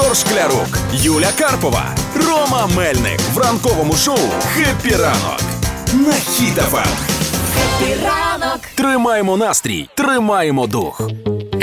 [0.00, 1.84] Ігор Шклярук, Юля Карпова,
[2.26, 4.18] Рома Мельник в ранковому шоу
[4.54, 5.40] «Хеппі ранок»
[5.92, 6.86] на Хіт-ФМ.
[8.04, 11.00] Ранок Тримаємо настрій, тримаємо дух.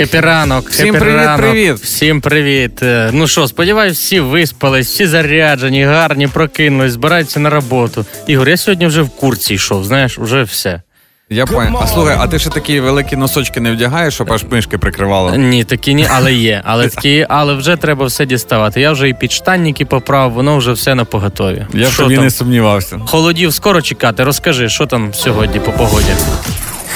[0.00, 1.76] Хеппі ранок, Всім привіт-привіт.
[1.76, 2.82] Всім привіт.
[2.82, 8.06] Е, Ну що, сподіваюсь, всі виспались, всі заряджені, гарні, прокинулись, збираються на роботу.
[8.26, 10.82] Ігор, я сьогодні вже в куртці йшов, знаєш, вже все.
[11.30, 11.76] Я понял.
[11.82, 15.38] А слухай, а ти ще такі великі носочки не вдягаєш, щоб аж мишки прикривали?
[15.38, 16.62] Ні, такі ні, але є.
[16.64, 18.80] Але такі, але вже треба все діставати.
[18.80, 21.66] Я вже і підштанники поправ, воно вже все на поготові.
[21.74, 22.24] Я в Що тобі там?
[22.24, 23.00] не сумнівався.
[23.06, 24.24] Холодів скоро чекати.
[24.24, 26.12] Розкажи, що там сьогодні по погоді.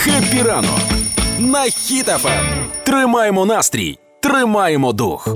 [0.02, 0.80] «Хеппі ранок»
[1.38, 2.44] на Хіт-ФМ.
[2.84, 5.28] Тримаємо настрій, тримаємо дух.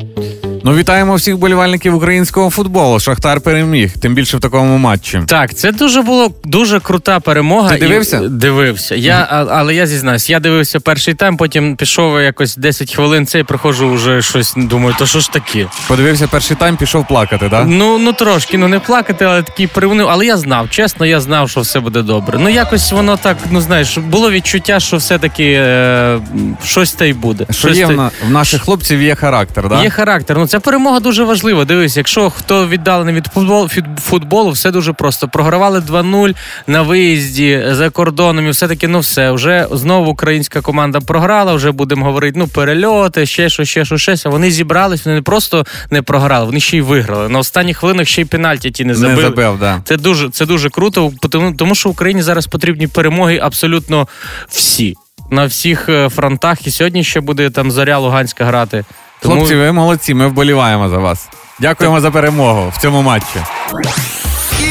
[0.67, 3.01] Ну, вітаємо всіх вболівальників українського футболу.
[3.01, 5.23] Шахтар переміг, тим більше в такому матчі.
[5.27, 7.71] Так, це дуже було дуже крута перемога.
[7.71, 8.17] Ти дивився?
[8.25, 8.95] І, дивився.
[8.95, 13.91] Я, але я зізнаюсь, я дивився перший тайм, потім пішов якось 10 хвилин цей, приходжу
[13.91, 15.67] вже щось, думаю, то що ж таке?
[15.89, 17.65] Подивився перший тайм, пішов плакати, так?
[17.69, 20.09] Ну, ну трошки, ну не плакати, але такий привнив.
[20.09, 22.39] Але я знав, чесно, я знав, що все буде добре.
[22.43, 26.19] Ну якось воно так, ну знаєш, було відчуття, що все-таки е,
[26.65, 27.47] щось та й буде.
[27.51, 29.83] Що Щось є та- в, на- в наших хлопців є характер, так?
[29.83, 30.37] Є характер.
[30.39, 31.65] Ну ця перемога дуже важлива.
[31.65, 33.69] Дивись, якщо хто віддалений від футболу,
[34.01, 35.29] футболу, все дуже просто.
[35.29, 36.35] Програвали 2-0
[36.67, 41.55] на виїзді за кордоном, і все таки, ну все, вже знову українська команда програла.
[41.55, 44.27] Вже будемо говорити, ну перельоти, ще що, ще що, щось.
[44.27, 45.05] А вони зібрались.
[45.05, 47.29] Вони не просто не програли, вони ще й виграли.
[47.29, 49.17] На останніх хвилинах ще й пенальті ті не забили.
[49.17, 49.81] Не забив, да.
[49.85, 54.09] Це дуже, це дуже круто, тому, тому що Україні зараз потрібні перемоги абсолютно
[54.49, 54.95] всі.
[55.31, 56.67] На всіх е, фронтах.
[56.67, 58.85] І сьогодні ще буде там зоря Луганська грати.
[59.27, 61.29] Тому- Хлопці, ви молодці, ми вболіваємо за вас.
[61.61, 63.39] Дякуємо за перемогу в цьому матчі.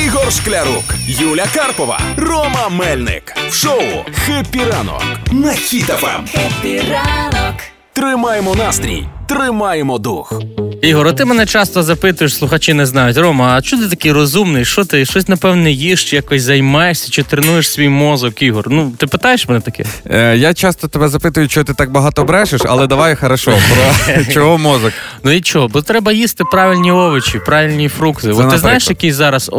[0.05, 3.81] Ігор Шклярук, Юля Карпова, Рома Мельник в шоу
[4.25, 6.27] «Хеппі ранок» на Хіт-ФМ.
[6.31, 7.55] Хеппі ранок
[7.93, 10.33] Тримаємо настрій, тримаємо дух.
[10.85, 13.17] Ігор, а ти мене часто запитуєш, слухачі не знають.
[13.17, 14.65] Рома, а чого ти такий розумний?
[14.65, 18.65] Що ти щось, напевне, їш, чи якось займаєшся, чи тренуєш свій мозок, Ігор?
[18.69, 19.85] Ну, ти питаєш мене таке?
[20.09, 23.53] Е, я часто тебе запитую, чого ти так багато брешеш, але давай хорошо.
[24.13, 24.91] Про чого мозок?
[25.23, 25.67] Ну і чого?
[25.67, 28.31] Бо треба їсти правильні овочі, правильні фрукти.
[28.31, 29.49] От ти знаєш, який зараз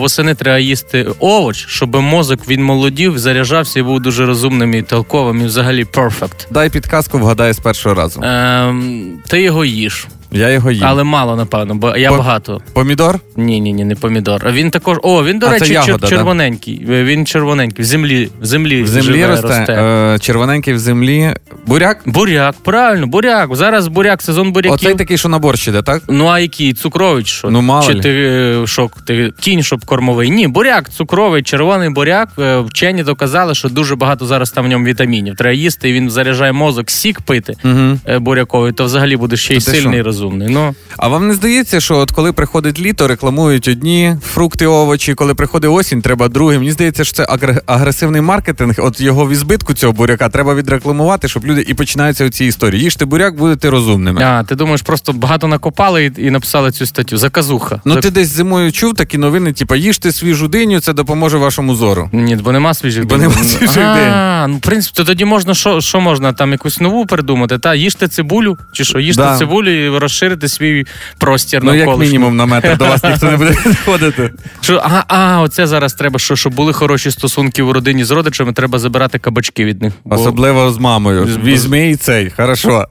[0.00, 5.44] восени треба їсти овоч, щоб мозок відмолодів, заряджався і був дуже розумним і толковим, і
[5.44, 6.46] взагалі перфект.
[6.50, 8.20] Дай підказку, вгадаю з першого разу.
[8.22, 10.84] Ем, ти його їш, Я його їм.
[10.86, 12.60] але мало, напевно, бо я По- багато.
[12.72, 13.20] Помідор?
[13.36, 14.50] Ні, ні, ні, не помідор.
[14.52, 14.98] Він також.
[15.02, 16.08] О, він, до А це речі, ягода, чер- да?
[16.08, 16.84] червоненький.
[16.88, 17.82] Він червоненький.
[17.84, 18.28] В землі.
[18.40, 21.30] В землі, В землі живе, росте, Е, червоненький в землі.
[21.66, 22.00] Буряк?
[22.06, 23.56] Буряк, правильно, буряк.
[23.56, 24.74] Зараз буряк, сезон буряків.
[24.74, 26.02] Оцей такий, що на борщ іде, так?
[26.08, 26.72] Ну а який?
[26.72, 27.50] Цукровий чи що?
[27.50, 28.00] Ну, мало Чи лі.
[28.00, 30.30] ти е, що, ти кінь, щоб кормовий?
[30.30, 32.28] Ні, буряк, цукровий, червоний буряк.
[32.38, 35.36] Е, Вчені доказали, що дуже багато зараз там в ньому вітамінів.
[35.36, 37.98] Треба їсти, і він заряджає мозок, сік пити Угу.
[38.08, 40.04] е, буряковий, то взагалі буде ще й ти сильний що?
[40.22, 40.48] Розумний.
[40.50, 45.34] Ну, А вам не здається, що от коли приходить літо, рекламують одні фрукти, овочі, коли
[45.34, 46.58] приходить осінь, треба друге.
[46.58, 48.74] Мені здається, що це агр- агресивний маркетинг.
[48.78, 52.82] От його візбитку цього буряка треба відрекламувати, щоб люди і починаються ці історії.
[52.82, 54.22] Їжте буряк, будете розумними.
[54.22, 57.16] а, ти думаєш, просто багато накопали і, і написали цю статтю.
[57.16, 57.80] Заказуха.
[57.84, 61.74] Ну Зак- ти десь зимою чув такі новини, типа їжте свіжу диню, це допоможе вашому
[61.74, 62.10] зору.
[62.12, 65.80] Ні, бо нема свіжих Бо нема свіжих А, ну в принципі, то тоді можна що,
[65.80, 67.58] що можна там якусь нову придумати?
[67.58, 69.38] Та їжте цибулю, чи що, їжте Да.
[69.38, 70.84] цибулю і розширити свій
[71.18, 74.30] простір Ну, як мінімум на метр до вас ніхто не буде підходити.
[74.60, 78.52] Що, а, а, оце зараз треба, що, щоб були хороші стосунки у родині з родичами,
[78.52, 79.92] треба забирати кабачки від них.
[80.04, 81.28] Бо- Особливо з мамою.
[81.44, 82.86] Візьми і цей, хорошо.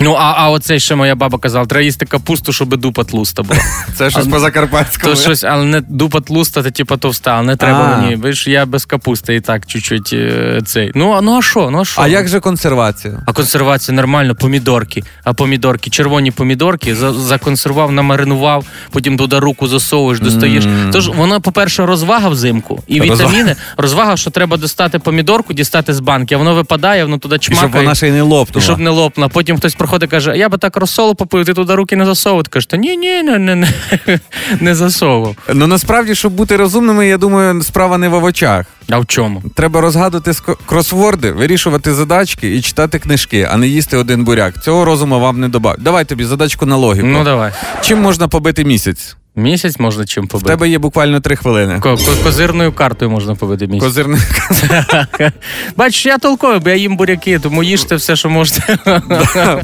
[0.00, 3.60] Ну, а, а оце ще моя баба казала, треба їсти капусту, щоб дупа тлуста була.
[3.94, 5.14] Це щось по закарпатському.
[5.14, 8.16] То щось, але не дупа тлуста, то типа товста, але не треба мені.
[8.16, 10.92] Бачиш, я без капусти і так чуть-чуть е, цей.
[10.94, 11.70] Ну, а- ну а що?
[11.70, 12.00] Ну а що?
[12.02, 13.22] А як же консервація?
[13.26, 15.02] А консервація нормально, помідорки.
[15.24, 20.64] А помідорки, червоні помідорки, законсервував, намаринував, потім туди руку засовуєш, достаєш.
[20.92, 22.82] Тож воно, по-перше, розвага взимку.
[22.86, 23.56] І вітаміни.
[23.76, 27.72] Розвага, що треба достати помідорку, дістати з банки, а воно випадає, воно туди І щоб
[27.72, 28.64] вона ще й не лопнула.
[28.64, 29.30] щоб не лопнуло.
[29.30, 32.44] Потім хтось проходить і каже, я би так розсолу попив, ти туди руки не засовував.
[32.44, 33.68] Ти кажеш, та ні, ні, не, не, не,
[34.60, 35.36] не засовував.
[35.54, 38.66] Ну насправді, щоб бути розумними, я думаю, справа не в овочах.
[38.90, 39.42] А в чому?
[39.54, 40.32] Треба розгадувати
[40.66, 44.62] кросворди, вирішувати задачки і читати книжки, а не їсти один буряк.
[44.62, 45.82] Цього розуму вам не добавить.
[45.82, 47.06] Давай тобі задачку на логіку.
[47.06, 47.52] Ну давай.
[47.80, 49.16] Чим можна побити місяць?
[49.36, 50.50] Місяць можна чим В побити.
[50.50, 51.80] тебе є буквально три хвилини.
[51.80, 53.82] Ко- ко- Козирною картою можна побити місяць.
[53.82, 54.20] Козирний
[55.76, 58.78] Бачиш, я толковий, бо я їм буряки, тому їжте все, що можете.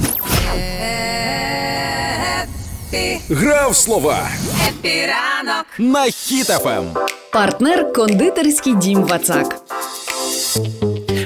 [3.31, 4.19] Гра в слова
[4.65, 6.85] Хеппі ранок на Хіт-ФМ.
[7.33, 9.57] Партнер кондитерський дім Вацак.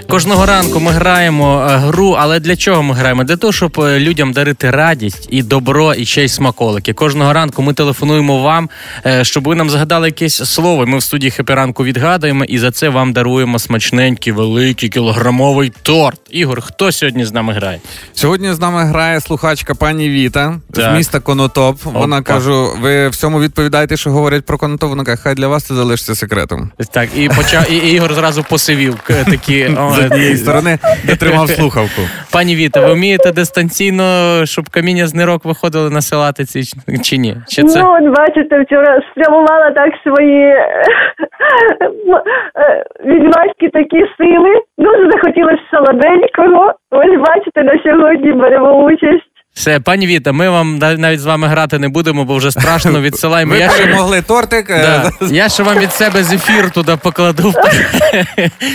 [0.09, 3.25] Кожного ранку ми граємо е, гру, але для чого ми граємо?
[3.25, 6.93] Для того, щоб е, людям дарити радість і добро, і ще й смаколики.
[6.93, 8.71] Кожного ранку ми телефонуємо вам,
[9.07, 10.87] е, щоб ви нам згадали якесь слово.
[10.87, 16.21] Ми в студії «Хеппі ранку відгадуємо, і за це вам даруємо смачненький, великий кілограмовий торт.
[16.31, 17.81] Ігор, хто сьогодні з нами грає?
[18.15, 20.93] Сьогодні з нами грає слухачка пані Віта Так.
[20.93, 21.77] з міста Конотоп.
[21.85, 22.33] Вона Опа.
[22.33, 24.89] кажу, ви всьому відповідаєте, що говорять про Конотоп.
[24.91, 26.71] Вона каже, хай для вас це залишиться секретом.
[26.93, 28.97] Так, і почав і, Ігор зразу посивів.
[29.07, 29.71] Такі
[30.03, 32.03] З однієї сторони де тримав слухавку.
[32.33, 34.03] Пані Віта, ви вмієте дистанційно,
[34.47, 36.63] щоб каміння з нирок виходили насилати ці
[37.05, 37.37] чи- ні?
[37.49, 40.67] Чи це Ну, от бачите, вчора спрямувала так свої е,
[43.05, 44.61] відьмацькі такі сили.
[44.79, 46.73] Дуже захотілося солоденького.
[46.91, 49.23] Ось бачите, на сьогодні беремо участь.
[49.57, 53.01] Все, пані Віта, ми вам нав- навіть з вами грати не будемо, бо вже страшно
[53.01, 53.53] відсилаємо.
[53.53, 54.83] Ви Я ще, перемогли тортик е,
[55.21, 57.55] да, я ще вам від себе зефір туди покладу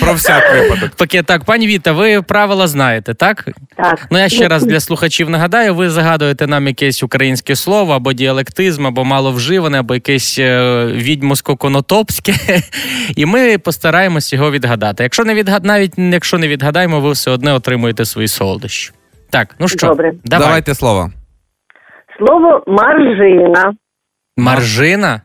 [0.02, 0.90] про всяк випадок.
[0.96, 1.26] пакет.
[1.26, 3.46] Так, пані Віта, ви правила знаєте, так?
[3.78, 4.08] Так.
[4.12, 8.88] Ну я ще раз для слухачів нагадаю, ви загадуєте нам якесь українське слово або діалектизм,
[8.88, 12.64] або маловживане, або якесь е, відьмосько-конотопське,
[13.16, 15.04] і ми постараємось його відгадати.
[15.04, 15.66] Якщо не відгад...
[15.66, 18.92] навіть якщо не відгадаємо, ви все одно отримуєте свої солодощі.
[19.32, 20.14] Так, ну що, Добре.
[20.26, 20.48] давай.
[20.48, 21.10] Давайте слово.
[22.18, 23.74] Слово маржина.
[24.38, 25.22] Маржина?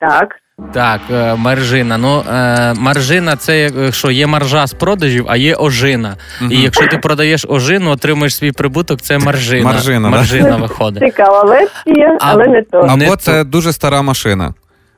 [0.00, 0.28] Так.
[0.74, 1.98] Так, е, маржина.
[1.98, 6.16] Ну, е, маржина це як, е, що є маржа з продажів, а є ожина.
[6.50, 9.64] І якщо ти продаєш ожину, отримуєш свій прибуток, це маржина.
[9.64, 10.16] Маржина, да?
[10.16, 11.02] маржина виходить.
[11.02, 12.82] Цікава версія, А- але не то.
[12.82, 13.22] Не Або то.
[13.22, 14.54] це дуже стара машина.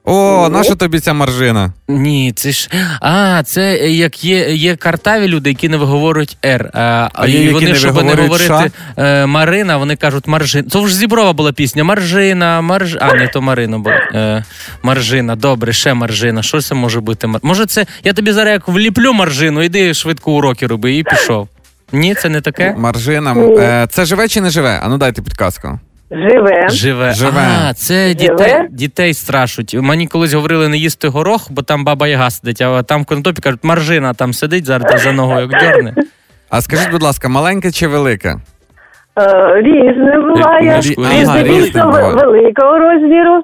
[0.07, 1.73] О, наша тобі ця маржина?
[1.89, 2.71] Ні, це ж.
[3.01, 6.71] А, це як є, є картаві люди, які не виговорюють Р.
[6.75, 10.69] А, А є, і які вони, не щоб не говорити е, Марина, вони кажуть Маржина.
[10.71, 11.85] Це ж зіброва була пісня.
[11.85, 12.97] Маржина, Марж...
[13.01, 13.95] А, не то Марина була.
[13.97, 14.45] Е,
[14.83, 16.43] Маржина, добре, ще Маржина.
[16.43, 17.29] Що це може бути?
[17.43, 21.49] Може, це я тобі зараз як вліплю Маржину, іди швидко уроки роби і пішов.
[21.93, 22.75] Ні, це не таке.
[22.79, 23.35] Маржина.
[23.35, 24.81] Е, Це живе чи не живе?
[24.83, 25.79] А ну дайте підказку.
[26.11, 26.69] Живе.
[26.69, 27.13] Живе.
[27.13, 27.49] Живе.
[27.69, 29.75] А, це дітей, дітей страшуть.
[29.75, 33.41] Мені колись говорили не їсти горох, бо там баба Яга сидить, а там в конотопі
[33.43, 35.95] кажуть, маржина там сидить зараз за ногою як дьорне.
[36.51, 38.29] А скажіть, будь ласка, маленьке чи велике?
[39.19, 40.77] Е, різне буває.
[40.79, 42.15] Різне, І ага, здебільшого різне буває.
[42.15, 43.43] великого розміру.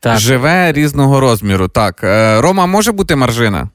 [0.00, 0.18] Так.
[0.18, 1.68] Живе різного розміру.
[1.68, 2.04] Так.
[2.04, 3.68] Е, Рома може бути маржина?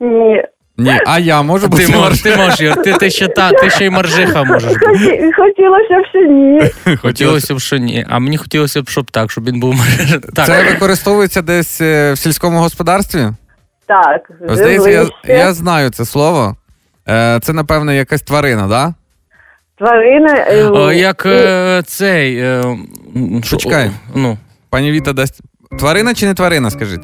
[0.00, 0.42] Ні.
[0.78, 0.98] Ні.
[1.06, 3.84] А я можу бути Ти можеш, ти можеш, Юр, ти, ти ще та, ти ще
[3.84, 5.32] й маржиха можеш бути.
[5.36, 6.70] Хотілося б, що ні.
[7.02, 8.06] Хотілося б, що ні.
[8.08, 10.18] А мені хотілося б, щоб так, щоб він був маржиха.
[10.34, 10.46] Так.
[10.46, 13.28] Це використовується десь е, в сільському господарстві?
[13.86, 16.56] Так, Здається, я, я знаю це слово.
[17.08, 18.94] Е, Це, напевно, якась тварина, да?
[19.78, 20.34] Тварина.
[20.34, 22.38] е, О, як е, цей.
[22.38, 22.64] Е,
[23.50, 23.90] Почекай.
[24.14, 24.38] Ну,
[24.70, 25.40] Пані Віта дасть.
[25.78, 27.00] Тварина чи не тварина, скажіть?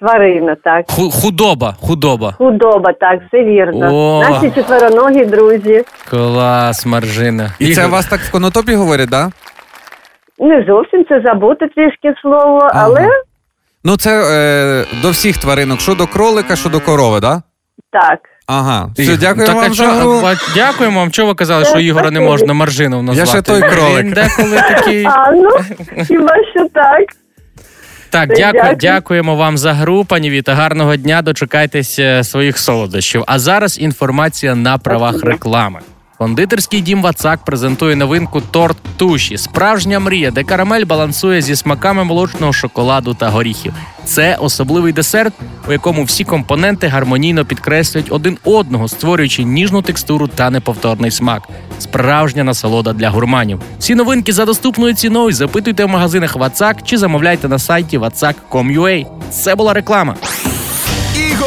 [0.00, 0.84] Тварина, так.
[0.90, 2.32] ху- худоба, худоба.
[2.38, 3.88] Худоба, так, все вірно.
[3.94, 4.24] О.
[4.30, 5.84] Наші четвероногі друзі.
[6.10, 7.50] Клас, маржина.
[7.58, 9.30] І це Ігор, вас так в конотопі говорять, да?
[10.38, 13.08] Не зовсім це забуте трішки слово, але
[13.84, 17.42] Ну, це е, до всіх тваринок, що до кролика, що до корови, да?
[17.92, 18.18] так.
[18.46, 18.90] Ага.
[18.94, 20.20] Все, Ігор, дякую так, а вам за чо- гру.
[20.24, 21.10] а Дякуємо вам.
[21.10, 23.30] Чого ви казали, що Ігора не можна маржином назвати?
[23.30, 24.04] ще той кролик.
[24.04, 25.04] Він деколи такий.
[25.04, 25.50] А ну,
[26.04, 27.02] хіба що так.
[28.14, 28.76] Так, дякую, дякую.
[28.76, 30.54] дякуємо вам за гру, пані Віта.
[30.54, 31.22] Гарного дня.
[31.22, 33.24] Дочекайтесь е, своїх солодощів.
[33.26, 35.80] А зараз інформація на правах реклами.
[36.18, 39.38] Кондитерський дім Вацак презентує новинку торт туші.
[39.38, 43.74] Справжня мрія, де карамель балансує зі смаками молочного шоколаду та горіхів.
[44.04, 45.34] Це особливий десерт,
[45.68, 51.48] у якому всі компоненти гармонійно підкреслюють один одного, створюючи ніжну текстуру та неповторний смак.
[51.78, 53.60] Справжня насолода для гурманів.
[53.78, 55.32] Всі новинки за доступною ціною.
[55.32, 59.06] Запитуйте в магазинах Вацак чи замовляйте на сайті vatsak.com.ua.
[59.30, 60.16] Це була реклама.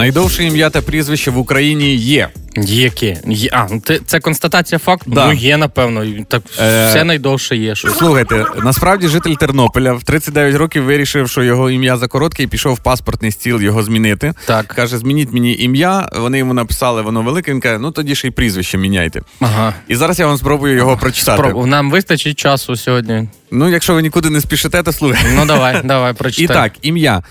[0.00, 2.28] Найдовше ім'я та прізвище в Україні є.
[2.56, 3.16] Яке?
[3.26, 3.50] Є.
[3.52, 3.66] А,
[4.06, 5.10] це, констатація факту?
[5.10, 5.26] Да.
[5.26, 6.24] Ну є, напевно.
[6.28, 7.74] Так Е, все найдовше є.
[7.74, 7.88] Що...
[7.88, 12.78] Слухайте, насправді житель Тернополя в 39 років вирішив, що його ім'я закоротке і пішов в
[12.78, 14.32] паспортний стіл його змінити.
[14.46, 14.66] Так.
[14.66, 16.08] Каже, змініть мені ім'я.
[16.16, 17.52] Вони йому написали, воно велике.
[17.52, 19.20] Він каже, ну тоді ще й прізвище міняйте.
[19.40, 19.74] Ага.
[19.88, 21.38] І зараз я вам спробую його прочитати.
[21.42, 21.70] Спробуй.
[21.70, 23.28] Нам вистачить часу сьогодні.
[23.50, 25.32] Ну, якщо ви нікуди не спішите, то слухайте.
[25.36, 26.56] Ну давай, давай, І прочитай.
[26.56, 27.22] так, ім'я.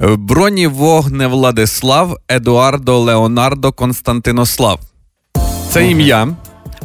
[0.00, 4.80] Броні Вогне Владислав Едуардо Леонардо Константинослав.
[5.70, 6.28] Це ім'я.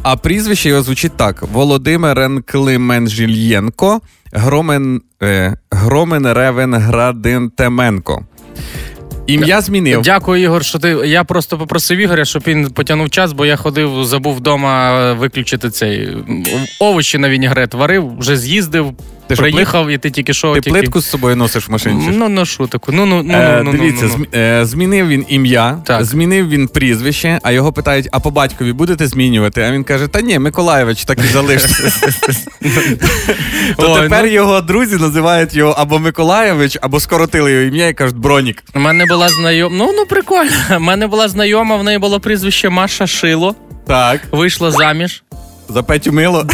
[0.03, 4.01] А прізвище його звучить так: Володимир Клименжільєнко,
[4.33, 8.25] Громен, е, Громен Ревен Градин Теменко.
[9.27, 10.01] Ім'я змінив.
[10.01, 10.87] Дякую, Ігор, що ти.
[10.89, 16.17] Я просто попросив Ігоря, щоб він потягнув час, бо я ходив, забув вдома виключити цей
[16.79, 17.73] овочі на вінігрет.
[17.73, 18.93] Варив, вже з'їздив,
[19.29, 20.79] Ти приїхав, і ти тільки що Ти тільки...
[20.79, 22.05] плитку з собою носиш в машині?
[22.05, 22.11] чи?
[22.11, 22.91] Ну, ношу таку.
[22.91, 24.23] Ну, ну, ну, Е, ну, ну, Дивіться, ну, ну.
[24.23, 26.05] зм- е, змінив він ім'я, Так.
[26.05, 29.61] змінив він прізвище, а його питають: а по батькові будете змінювати?
[29.61, 32.11] А він каже: Та ні, Миколаєвич так і залишиться.
[33.77, 34.31] То тепер ну.
[34.31, 38.63] його друзі називають його або Миколаєвич, або скоротили його ім'я і кажуть Бронік.
[38.75, 39.75] У мене була знайома.
[39.77, 40.51] Ну, ну прикольно.
[40.77, 43.55] У мене була знайома, в неї було прізвище Маша Шило.
[43.87, 45.23] Так, Вийшла заміж.
[45.69, 46.45] За Петю Мило.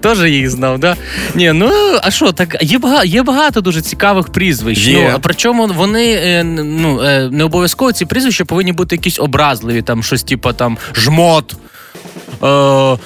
[0.00, 0.96] Теж їх знав, да?
[1.34, 1.70] Ні, ну
[2.02, 4.86] а що, так є багато, є багато дуже цікавих прізвищ.
[4.86, 5.02] Є.
[5.02, 9.82] Ну, а причому вони е, ну, е, не обов'язково ці прізвища повинні бути якісь образливі,
[9.82, 11.56] там щось типу там жмот.
[12.42, 12.98] Е, е,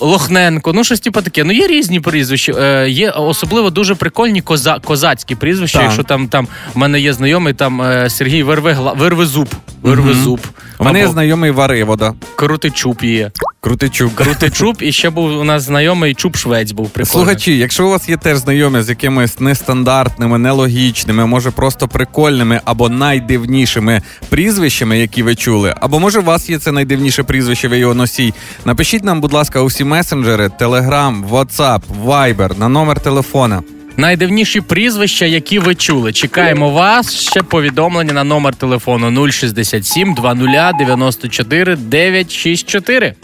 [0.00, 1.44] Лохненко, ну щось типу таке.
[1.44, 2.52] Ну є різні прізвища.
[2.52, 5.78] Е, є особливо дуже прикольні коза, козацькі прізвища.
[5.78, 5.84] Так.
[5.84, 9.48] Якщо там там в мене є знайомий там Сергій Вервегла, Вервезуб.
[9.82, 10.40] Вервезуб.
[10.78, 12.14] У мене є знайомий Варивода.
[12.36, 13.30] Крутичуп є.
[13.64, 14.14] Крутичук.
[14.14, 17.26] Крутичуп, і ще був у нас знайомий Чуб Швець був прикольний.
[17.26, 22.88] Слухачі, якщо у вас є теж знайомі з якимись нестандартними, нелогічними, може просто прикольними або
[22.88, 27.94] найдивнішими прізвищами, які ви чули, або може у вас є це найдивніше прізвище, ви його
[27.94, 28.34] носій.
[28.64, 33.62] Напишіть нам, будь ласка, усі месенджери, Telegram, WhatsApp, Viber на номер телефона.
[33.96, 36.12] Найдивніші прізвища, які ви чули.
[36.12, 37.12] Чекаємо вас.
[37.12, 43.14] Ще повідомлення на номер телефону 067 20 94 964.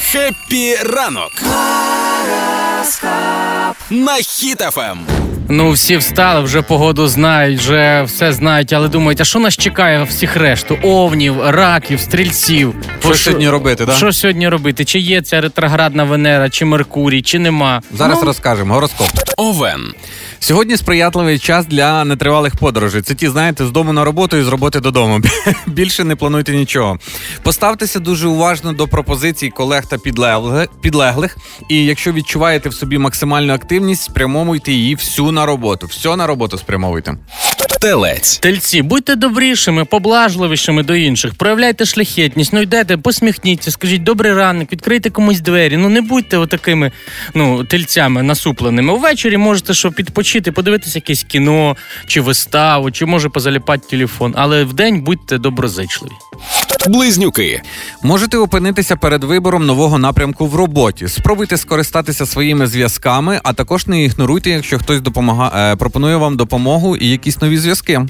[0.00, 1.32] Хеппі ранок
[3.90, 4.98] на Хіт-ФМ.
[5.48, 10.02] Ну, всі встали, вже погоду знають, вже все знають, але думають, а що нас чекає
[10.02, 10.78] всіх решту?
[10.82, 12.74] Овнів, раків, стрільців.
[13.00, 13.96] Що сьогодні робити, так?
[13.96, 14.84] Що сьогодні робити?
[14.84, 17.82] Чи є ця ретроградна Венера, чи Меркурій, чи нема?
[17.92, 18.74] Зараз Ну, розкажемо.
[18.74, 19.08] Гороскоп.
[19.36, 19.94] Овен.
[20.40, 23.02] Сьогодні сприятливий час для нетривалих подорожей.
[23.02, 25.20] Це ті, знаєте, з дому на роботу і з роботи додому.
[25.66, 26.98] Більше не плануйте нічого.
[27.42, 29.98] Поставтеся дуже уважно до пропозицій колег та
[30.82, 31.36] підлеглих.
[31.68, 35.86] І якщо відчуваєте в собі максимальну активність, спрямовуйте її всю на роботу.
[35.86, 37.14] Все на роботу спрямовуйте.
[37.80, 38.38] Телець.
[38.38, 45.10] Тельці, будьте добрішими, поблажливішими до інших, проявляйте шляхетність, ну йдете, посміхніться, скажіть добрий ранок, відкрийте
[45.10, 45.76] комусь двері.
[45.76, 46.92] Ну не будьте отакими
[47.34, 48.92] ну, тельцями насупленими.
[48.92, 54.34] Увечері можете що підпочити, подивитися якесь кіно чи виставу, чи може позаліпати телефон.
[54.36, 56.12] Але вдень будьте доброзичливі.
[56.88, 57.62] Близнюки.
[58.02, 61.08] Можете опинитися перед вибором нового напрямку в роботі.
[61.08, 65.72] Спробуйте скористатися своїми зв'язками, а також не ігноруйте, якщо хтось допомага...
[65.72, 68.06] е, пропонує вам допомогу і якісь нові зв'язки.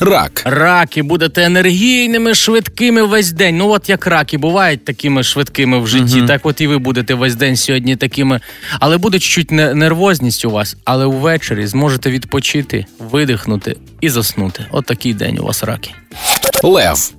[0.00, 0.42] Рак.
[0.44, 3.56] Раки, будете енергійними, швидкими весь день.
[3.56, 7.34] Ну от як раки бувають такими швидкими в житті, так от і ви будете весь
[7.34, 8.40] день сьогодні такими.
[8.80, 14.66] Але буде чуть-чуть нервозність у вас, але увечері зможете відпочити, видихнути і заснути.
[14.70, 15.90] От такий день у вас раки.
[16.62, 17.12] Лев.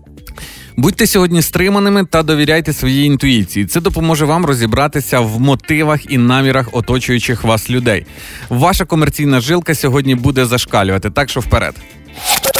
[0.77, 3.65] Будьте сьогодні стриманими та довіряйте своїй інтуїції.
[3.65, 8.05] Це допоможе вам розібратися в мотивах і намірах оточуючих вас людей.
[8.49, 11.75] Ваша комерційна жилка сьогодні буде зашкалювати, так що вперед.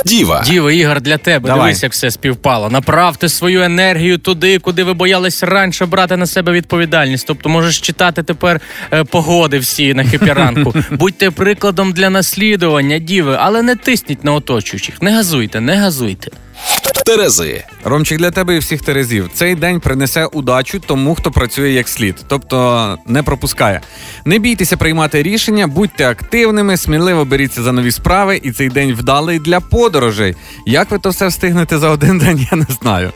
[0.05, 0.43] Діва.
[0.47, 1.61] Діва, Ігор, для тебе Давай.
[1.61, 2.69] дивись, як все співпало.
[2.69, 7.27] Направте свою енергію туди, куди ви боялись раніше брати на себе відповідальність.
[7.27, 8.61] Тобто можеш читати тепер
[8.93, 10.73] е, погоди всі на хепіранку.
[10.91, 15.01] Будьте прикладом для наслідування, діви, але не тисніть на оточуючих.
[15.01, 16.31] Не газуйте, не газуйте.
[17.05, 17.63] Терези.
[17.83, 19.29] Ромчик для тебе і всіх терезів.
[19.33, 23.81] Цей день принесе удачу тому, хто працює як слід, тобто не пропускає.
[24.25, 29.39] Не бійтеся приймати рішення, будьте активними, сміливо беріться за нові справи, і цей день вдалий
[29.39, 30.35] для подорожей.
[30.65, 33.11] Як ви то все встигнете за один день, я не знаю.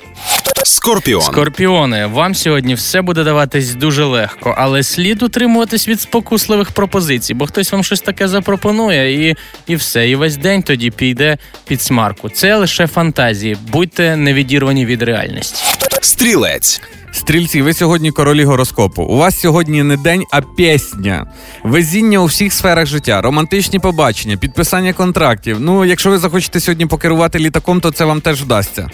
[0.68, 1.22] Скорпіон.
[1.22, 7.48] Скорпіони, вам сьогодні все буде даватись дуже легко, але слід утримуватись від спокусливих пропозицій, бо
[7.48, 9.36] хтось вам щось таке запропонує, і,
[9.68, 10.10] і все.
[10.10, 12.30] І весь день тоді піде під смарку.
[12.30, 13.58] Це лише фантазії.
[13.72, 15.64] Будьте невідірвані від реальності.
[16.02, 16.82] Стрілець.
[17.12, 19.04] Стрільці, ви сьогодні королі гороскопу.
[19.04, 21.26] У вас сьогодні не день, а пісня.
[21.64, 25.60] Везіння у всіх сферах життя, романтичні побачення, підписання контрактів.
[25.60, 28.90] Ну, якщо ви захочете сьогодні покерувати літаком, то це вам теж вдасться.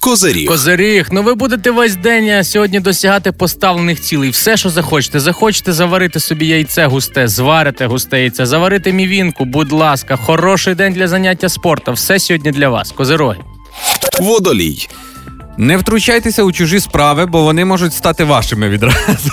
[0.00, 0.48] Козиріг.
[0.48, 4.30] Козиріг, ну ви будете весь день сьогодні досягати поставлених цілей.
[4.30, 5.20] Все, що захочете.
[5.20, 11.08] Захочете заварити собі яйце густе, зварите густе яйце, заварити мівінку, будь ласка, хороший день для
[11.08, 11.92] заняття спорту.
[11.92, 12.92] Все сьогодні для вас.
[12.92, 13.38] Козироги.
[14.20, 14.88] Водолій.
[15.56, 19.30] Не втручайтеся у чужі справи, бо вони можуть стати вашими відразу.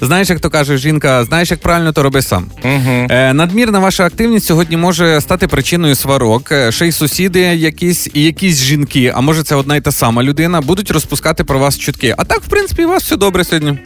[0.00, 2.46] Знаєш, як то каже жінка, знаєш, як правильно, то роби сам.
[2.64, 3.06] Угу.
[3.10, 6.52] Е, надмірна ваша активність сьогодні може стати причиною сварок.
[6.52, 10.22] Е, Ще й сусіди, якісь і якісь жінки, а може це одна й та сама
[10.22, 12.14] людина, будуть розпускати про вас чутки.
[12.18, 13.78] А так, в принципі, у вас все добре сьогодні.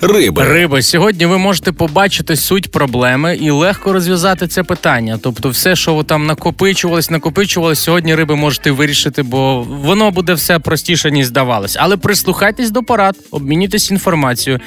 [0.00, 0.44] Риби.
[0.44, 5.18] Риби, сьогодні ви можете побачити суть проблеми і легко розв'язати це питання.
[5.22, 10.58] Тобто, все, що ви там накопичувалось, накопичувалось, сьогодні риби можете вирішити, бо воно буде все
[10.58, 11.76] простіше, ніж здавалось.
[11.80, 14.60] Але прислухайтесь до порад, обмінюйтесь інформацією,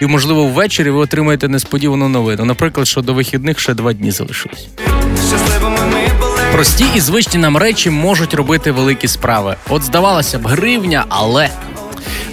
[0.00, 2.44] і, можливо, ввечері ви отримаєте несподівану новину.
[2.44, 4.68] Наприклад, що до вихідних ще два дні залишилось.
[6.52, 9.56] Прості і звичні нам речі можуть робити великі справи.
[9.68, 11.50] От здавалося б, гривня, але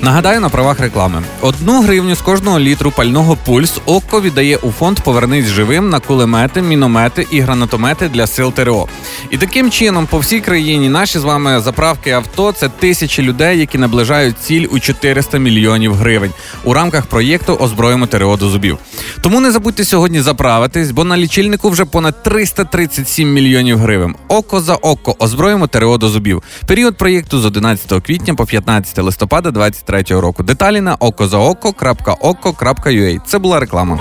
[0.05, 4.99] Нагадаю на правах реклами: одну гривню з кожного літру пального пульс ОККО віддає у фонд
[4.99, 8.87] Повернись живим на кулемети, міномети і гранатомети для сил ТРО.
[9.29, 13.77] І таким чином по всій країні наші з вами заправки авто це тисячі людей, які
[13.77, 16.31] наближають ціль у 400 мільйонів гривень
[16.63, 18.77] у рамках проєкту Озброїмо ТРО до зубів.
[19.21, 24.15] Тому не забудьте сьогодні заправитись, бо на лічильнику вже понад 337 мільйонів гривень.
[24.27, 26.43] Око за око озброїмо ТРО до зубів.
[26.67, 29.51] Період проєкту з 11 квітня по 15 листопада
[29.95, 30.43] 2023 року.
[30.43, 33.19] Деталі на okozaoko.oko.ua.
[33.25, 33.99] Це була реклама.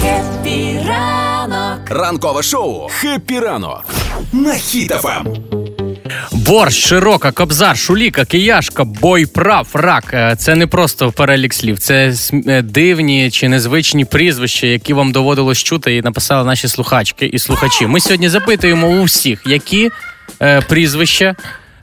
[0.00, 1.90] Хеппі ранок.
[1.90, 3.84] Ранкове шоу «Хеппі ранок»
[4.32, 4.56] на Ем.
[4.56, 5.36] Хіт-ФМ.
[6.32, 10.04] Борщ, широка, кобзар, шуліка, кияшка, бойправ, рак.
[10.12, 12.14] Е, Це не просто перелік слів, це
[12.48, 17.86] е, дивні чи незвичні прізвища, які вам доводилось чути і написали наші слухачки і слухачі.
[17.86, 19.90] Ми сьогодні запитуємо у всіх, які
[20.42, 21.34] е, прізвища.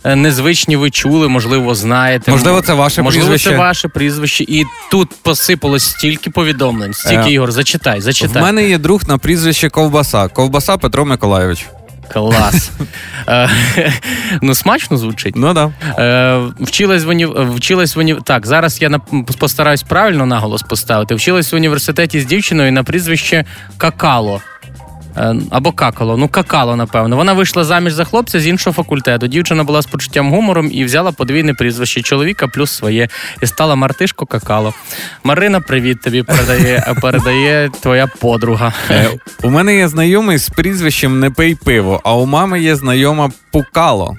[0.03, 2.31] Е, Незвичні ви чули, можливо, знаєте.
[2.31, 3.49] Можливо, це ваше можливо, прізвище.
[3.49, 4.43] це ваше прізвище.
[4.47, 6.93] І тут посипалось стільки повідомлень.
[6.93, 8.41] Стільки Е, Ігор, зачитай, В зачитай.
[8.43, 10.27] мене є друг на прізвище Ковбаса.
[10.27, 11.65] Ковбаса Петро Миколайович.
[12.13, 12.71] Клас.
[13.27, 13.49] Е,
[14.41, 15.35] Ну, смачно звучить.
[15.35, 15.71] Ну да.
[16.59, 17.25] Вчилась в уні...
[17.55, 18.15] вчилась в уні...
[18.23, 18.99] Так, зараз я
[19.37, 21.15] постараюсь правильно наголос поставити.
[21.15, 23.45] Вчилась в університеті з дівчиною на прізвище
[23.77, 24.41] Какало.
[25.17, 27.15] Е, Або какало, ну какало, напевно.
[27.15, 29.27] Вона вийшла заміж за хлопця з іншого факультету.
[29.27, 33.07] Дівчина була з почуттям гумором і взяла подвійне прізвище чоловіка плюс своє.
[33.41, 34.73] І стала Мартишко Какало.
[35.23, 38.73] Марина, привіт тобі передає, передає твоя подруга.
[38.91, 39.09] Е,
[39.43, 44.17] У мене є знайомий з прізвищем Не пий пиво, а у мами є знайома Пукало.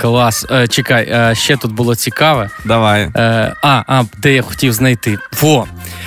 [0.00, 0.46] Клас.
[0.50, 2.50] Е, Чекай, е, ще тут було цікаве.
[2.64, 3.02] Давай.
[3.16, 5.18] Е, а, а, де я хотів знайти?
[5.40, 5.66] Во.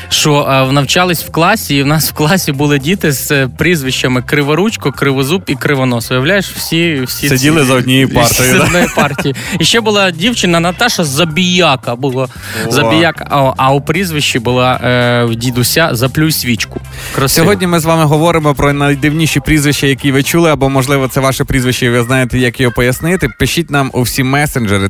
[0.09, 4.21] Що е, навчались в класі, і в нас в класі були діти з е, прізвищами
[4.21, 6.11] Криворучко, Кривозуб і Кривонос.
[6.11, 8.63] Уявляєш, всі, всі Сиділи ці- за однією партою, З да?
[8.63, 9.35] одної партії.
[9.59, 11.95] І ще була дівчина Наташа Забіяка.
[11.95, 12.29] Було
[12.69, 16.81] Забіяка, а, а у прізвищі була е, в дідуся Заплюй свічку.
[17.15, 17.45] Красиво.
[17.45, 21.43] Сьогодні ми з вами говоримо про найдивніші прізвища, які ви чули, або можливо це ваше
[21.43, 23.29] прізвище, і ви знаєте, як його пояснити.
[23.39, 24.89] Пишіть нам у всі месенджери,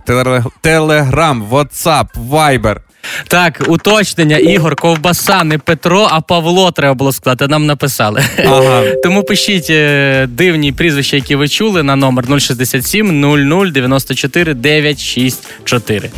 [0.61, 2.81] Телеграм, Ватсап, Вайбер.
[3.27, 7.47] Так, уточнення, Ігор, ковбаса, не Петро, а Павло треба було сказати.
[7.47, 8.23] Нам написали.
[8.45, 8.83] Ага.
[9.03, 16.09] Тому пишіть е, дивні прізвища, які ви чули, на номер 067 00 94 964.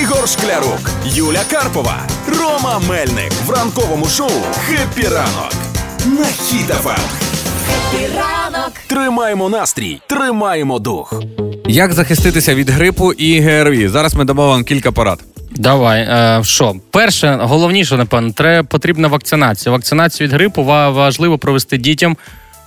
[0.00, 1.98] Ігор Шклярук, Юля Карпова,
[2.40, 4.30] Рома Мельник в ранковому шоу
[4.66, 5.54] «Хеппі ранок»
[6.06, 6.24] на.
[6.24, 7.29] Хіт-ФМ.
[7.92, 8.72] Ранок.
[8.86, 11.22] Тримаємо настрій, тримаємо дух.
[11.68, 13.88] Як захиститися від грипу і ГРВІ?
[13.88, 15.18] Зараз ми дамо вам кілька порад.
[15.50, 16.74] Давай, е, що?
[16.90, 19.72] Перше, головніше, напевно, треба потрібна вакцинація.
[19.72, 22.16] Вакцинацію від грипу важливо провести дітям.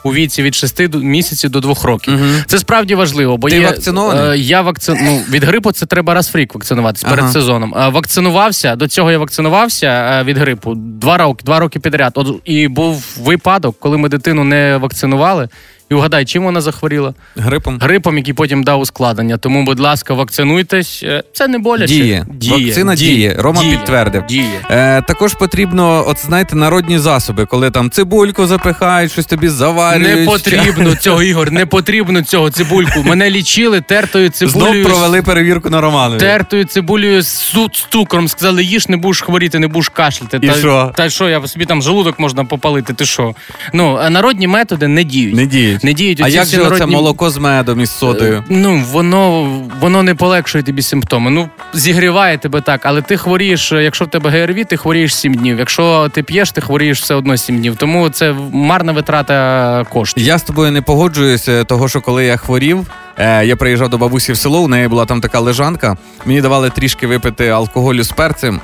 [0.04, 2.20] У віці від 6 до- місяців до 2 років.
[2.48, 4.24] Це справді важливо, бо Ти є, вакцинований?
[4.32, 7.34] е, я вакцину ну, від грипу це треба раз в рік вакцинуватися перед Ага.
[7.34, 7.74] сезоном.
[7.78, 12.12] Е, вакцинувався, до цього я вакцинувався е, від грипу два роки, два роки підряд.
[12.16, 15.50] От, і був випадок, коли ми дитину не вакцинували.
[15.90, 17.14] І угадай, чим вона захворіла?
[17.36, 17.80] Грипом.
[17.82, 19.38] Грипом, який потім дав ускладнення.
[19.38, 21.04] Тому, будь ласка, вакцинуйтесь.
[21.04, 21.94] Е, Це не боляче.
[21.94, 22.26] Діє.
[22.52, 23.36] Вакцина діє.
[23.40, 24.26] Рома підтвердив.
[24.26, 24.60] Діє.
[24.70, 30.20] Е, також потрібно, от знаєте, народні засоби, коли там цибульку запихають, щось тобі заварюють.
[30.20, 33.04] Не потрібно цього, Ігор, не потрібно цього цибульку.
[33.04, 34.84] Мене лічили тертою цибулею.
[34.84, 36.20] Знов провели перевірку на Романові.
[36.20, 37.56] Тертою цибулею з,
[37.90, 40.40] цукром сказали, їж, не будеш хворіти, не будеш кашляти.
[40.42, 40.92] І та, що?
[40.96, 43.36] Та що, я собі там желудок можна попалити, ти що?
[43.74, 45.36] Ну, народні методи не діють.
[45.36, 45.73] Не діють.
[45.84, 46.22] Не діють.
[46.22, 48.38] А як же народні- молоко з медом із содою?
[48.38, 49.44] Е, Ну, воно,
[49.80, 51.32] воно не полегшує тобі симптоми.
[51.32, 55.34] Ну, зігріває тебе так, але ти хворієш, е, якщо в тебе ГРВІ, ти хворієш 7
[55.34, 55.60] днів.
[55.60, 57.76] Якщо ти п'єш, ти хворієш все одно 7 днів.
[57.76, 60.24] Тому це марна витрата коштів.
[60.24, 64.32] Я з тобою не погоджуюся, того що коли я хворів, е, я приїжджав до бабусі
[64.34, 65.98] в село, у неї була там така лежанка.
[66.26, 68.62] Мені давали трішки випити алкоголю з перцем.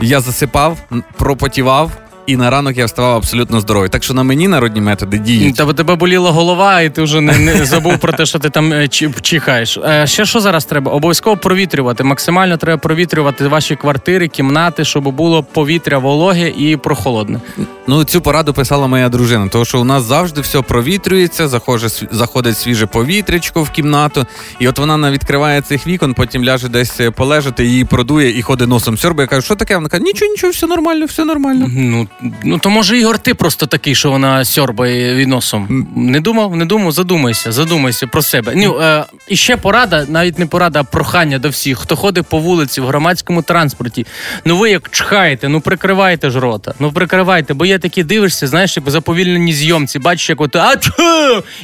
[0.00, 0.78] Я засипав,
[1.18, 1.90] пропотівав.
[2.26, 3.88] І на ранок я вставав абсолютно здоровий.
[3.88, 5.56] Так що на мені народні методи діють.
[5.56, 8.72] Тебе тебе боліла голова, і ти вже не, не забув про те, що ти там
[8.72, 9.78] е, чи- чихаєш.
[9.84, 10.92] Е, ще що зараз треба?
[10.92, 12.04] Обов'язково провітрювати.
[12.04, 17.40] Максимально треба провітрювати ваші квартири, кімнати, щоб було повітря вологе і прохолодне.
[17.86, 22.58] Ну, цю пораду писала моя дружина, тому що у нас завжди все провітрюється, св- заходить
[22.58, 24.26] свіже повітрячко в кімнату,
[24.58, 28.68] і от вона відкриває цих вікон, потім ляже десь е, полежати, її продує і ходить
[28.68, 29.24] носом сьорбає.
[29.24, 29.74] Я кажу, що таке?
[29.76, 31.66] Вона каже, нічого, нічого, все нормально, все нормально.
[31.72, 32.08] Ну,
[32.44, 35.86] ну то може Ігор, ти просто такий, що вона сьорбає носом.
[35.96, 38.52] Не думав, не думав, задумайся, задумайся про себе.
[38.56, 42.38] Ну, е, і ще порада, навіть не порада, а прохання до всіх, хто ходить по
[42.38, 44.06] вулиці в громадському транспорті.
[44.44, 46.74] Ну ви як чхаєте, ну прикривайте ж рота.
[46.78, 50.74] Ну прикривайте, бо є такі дивишся, знаєш, як в заповільненій зйомці, бачиш, як от а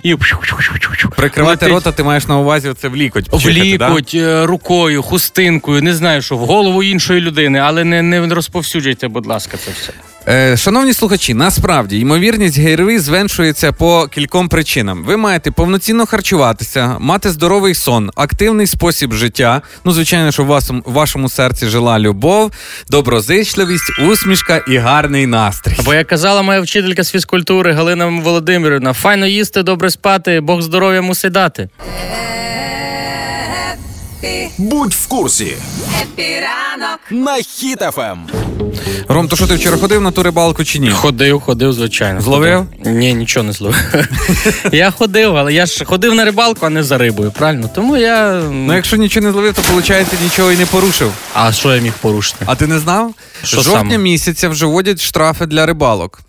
[0.02, 0.14] і
[1.16, 1.68] Прикривати летить.
[1.68, 3.28] рота, ти маєш на увазі оце в лікоть.
[3.28, 3.37] В
[3.78, 4.18] пчихати, да?
[4.18, 9.26] е, рукою, хустинкою, не знаю, що в голову іншої людини, але не, не розповсюджуйте, будь
[9.26, 9.92] ласка, це все.
[10.30, 15.04] Е, шановні слухачі, насправді ймовірність ГРВІ зменшується по кільком причинам.
[15.04, 19.62] Ви маєте повноцінно харчуватися, мати здоровий сон, активний спосіб життя.
[19.84, 22.52] Ну, звичайно, що в вашому, в вашому серці жила любов,
[22.88, 25.76] доброзичливість, усмішка і гарний настрій.
[25.84, 31.02] Бо як казала моя вчителька з фізкультури Галина Володимирівна, файно їсти, добре спати, Бог здоров'я
[31.02, 31.68] мусить дати.
[34.58, 35.56] Будь в курсі
[36.02, 37.00] Епіранок.
[37.10, 37.36] на
[37.98, 38.26] Ем.
[39.09, 40.90] Ром, то що ти вчора ходив на ту рибалку чи ні?
[40.90, 42.21] Ходив, ходив, звичайно.
[42.21, 42.66] Зловив?
[42.79, 42.94] Ходив.
[42.94, 43.94] Ні, нічого не зловив.
[44.73, 47.71] я ходив, але я ж ходив на рибалку, а не за рибою, правильно?
[47.75, 48.42] Тому я.
[48.53, 51.12] Ну, якщо нічого не зловив, то виходить нічого і не порушив.
[51.35, 52.44] А що я міг порушити?
[52.49, 53.14] А ти не знав?
[53.44, 53.99] Що жовтня саме?
[53.99, 56.21] місяця вже вводять штрафи для рибалок.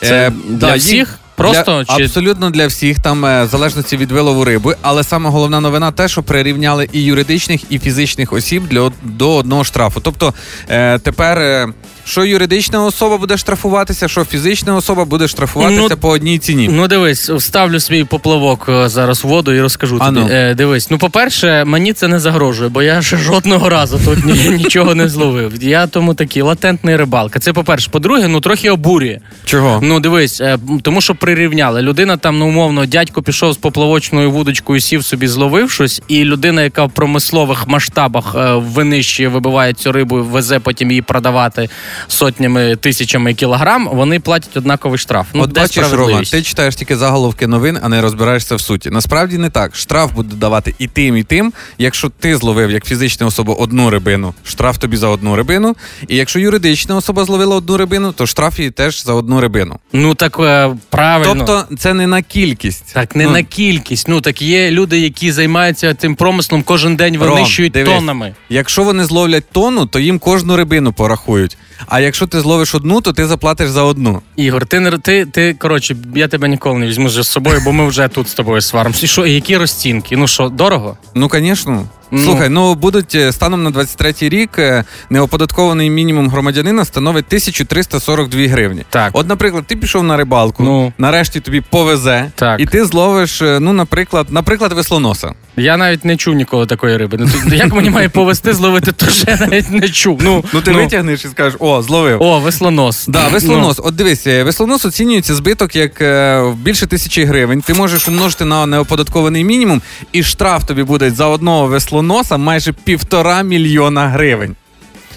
[0.00, 1.18] Це для їх- всіх?
[1.34, 4.76] Просто для, чи- абсолютно для всіх, там е, в залежності від вилову риби.
[4.82, 9.64] Але саме головна новина те, що прирівняли і юридичних, і фізичних осіб для до одного
[9.64, 10.00] штрафу.
[10.00, 10.34] Тобто
[10.68, 11.38] е, тепер.
[11.38, 11.68] е,
[12.06, 16.68] що юридична особа буде штрафуватися, що фізична особа буде штрафуватися Ну, по одній ціні.
[16.72, 20.10] Ну, дивись, вставлю свій поплавок е, зараз в воду і розкажу тобі.
[20.20, 20.28] ну.
[20.30, 24.48] Е, дивись, ну по-перше, мені це не загрожує, бо я ще жодного разу тут ні,
[24.56, 25.52] нічого не зловив.
[25.62, 27.38] Я тому такий латентний рибалка.
[27.38, 27.90] Це по-перше.
[27.90, 29.18] По-друге, ну трохи обурює.
[29.44, 29.80] Чого?
[29.82, 31.82] Ну дивись, е, тому що прирівняли.
[31.82, 36.62] Людина там, ну умовно, дядько пішов з поплавочною вудочкою, сів собі, зловив щось, і людина,
[36.62, 41.68] яка в промислових масштабах е, винищує, вибиває цю рибу, везе потім її продавати
[42.08, 45.26] сотнями тисячами кілограм, вони платять однаковий штраф.
[45.34, 46.32] Ну, От де бачиш, Рома, справедливість?
[46.32, 48.90] ти читаєш тільки заголовки новин, а не розбираєшся в суті.
[48.90, 49.76] Насправді не так.
[49.76, 51.52] Штраф буде давати і тим, і тим.
[51.78, 55.76] Якщо ти зловив як фізична особа одну рибину, штраф тобі за одну рибину.
[56.08, 59.76] І якщо юридична особа зловила одну рибину, то штраф їй теж за одну рибину.
[59.92, 61.34] Ну так е, правильно.
[61.34, 62.94] Тобто це не на кількість.
[62.94, 64.08] Так, не Ну, на кількість.
[64.08, 68.34] Ну так є люди, які займаються цим промислом кожен день Ром, винищують дивись, тоннами.
[68.48, 71.56] Якщо вони зловлять тонну, то їм кожну рибину порахують.
[71.86, 74.22] А якщо ти зловиш одну, то ти заплатиш за одну.
[74.36, 77.86] Ігор, ти не ти, ти коротше, я тебе ніколи не візьму з собою, бо ми
[77.88, 79.06] вже тут з тобою сваримося.
[79.06, 80.16] І що, і які розцінки?
[80.16, 80.96] Ну що, дорого?
[81.14, 81.86] Ну, звісно.
[82.10, 82.24] Ну.
[82.24, 88.82] Слухай, ну будуть е, станом на 23-й рік е, неоподаткований мінімум громадянина становить 1342 гривні.
[88.90, 89.10] Так.
[89.12, 90.92] От, наприклад, ти пішов на рибалку, Ну.
[90.98, 92.60] нарешті тобі повезе, Так.
[92.60, 95.32] і ти зловиш, е, ну, наприклад, наприклад, веслоноса.
[95.56, 97.18] Я навіть не чув ніколи такої риби.
[97.20, 100.20] Ну, як мені має повести зловити, то ж я навіть не чув.
[100.22, 102.22] Ну, Ну ти витягнеш і скажеш, о, зловив.
[102.22, 103.06] О, веслонос.
[103.08, 103.80] Да, веслонос.
[103.84, 107.60] От дивись, веслонос оцінюється збиток як е, більше тисячі гривень.
[107.60, 111.95] Ти можеш умножити на неоподаткований мінімум, і штраф тобі буде за одного веслоноса
[112.38, 114.56] майже півтора мільйона гривень.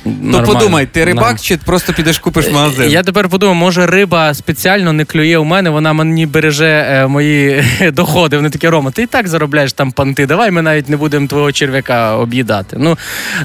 [0.06, 1.40] Ну, То подумай, ти рибак Нормально.
[1.42, 2.90] чи просто підеш купиш в магазин?
[2.90, 7.64] Я тепер подумав, може риба спеціально не клює у мене, вона мені береже е, мої
[7.94, 8.36] доходи.
[8.38, 10.26] Вони такі, Рома, ти і так заробляєш там панти.
[10.26, 12.76] Давай ми навіть не будемо твого черв'яка об'їдати.
[12.80, 12.98] Ну,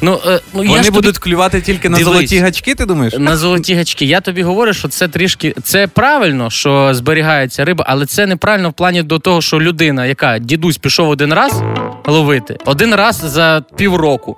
[0.03, 2.12] ну, е, ну я Вони ж тобі- будуть клювати тільки на Дивись.
[2.14, 3.14] золоті гачки, ти думаєш?
[3.18, 4.05] На золоті гачки.
[4.05, 8.73] Я тобі говорю, що це трішки це правильно, що зберігається риба, але це неправильно в
[8.73, 11.62] плані до того, що людина, яка дідусь пішов один раз
[12.07, 14.37] ловити, один раз за півроку.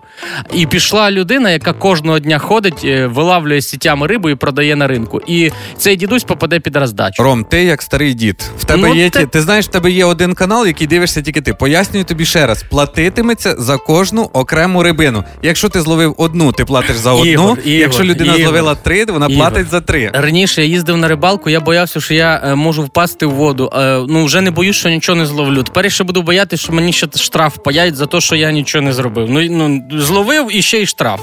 [0.54, 5.20] І пішла людина, яка кожного дня ходить, е, вилавлює сітями рибу і продає на ринку.
[5.26, 7.22] І цей дідусь попаде під роздачу.
[7.22, 8.50] Ром, ти як старий дід.
[8.58, 11.40] В тебе Ну, є ти- ти знаєш, в тебе є один канал, який дивишся тільки
[11.40, 11.54] ти.
[11.54, 15.24] Пояснюю тобі ще раз: платитиметься за кожну окрему рибину.
[15.42, 17.24] Якщо ти зловив одну, ти платиш за одну.
[17.30, 18.42] Ігор, Ігор, Якщо людина Ігор.
[18.42, 19.36] зловила три, вона Ігор.
[19.50, 20.10] платить за три.
[20.14, 23.70] Раніше я їздив на рибалку, я боявся, що я е, можу впасти в воду.
[23.76, 25.62] Е, ну вже не боюсь, що нічого не зловлю.
[25.62, 28.82] Тепер я ще буду боятися, що мені ще штраф паяють за те, що я нічого
[28.82, 29.30] не зробив.
[29.30, 31.20] Ну, ну зловив і ще й штраф.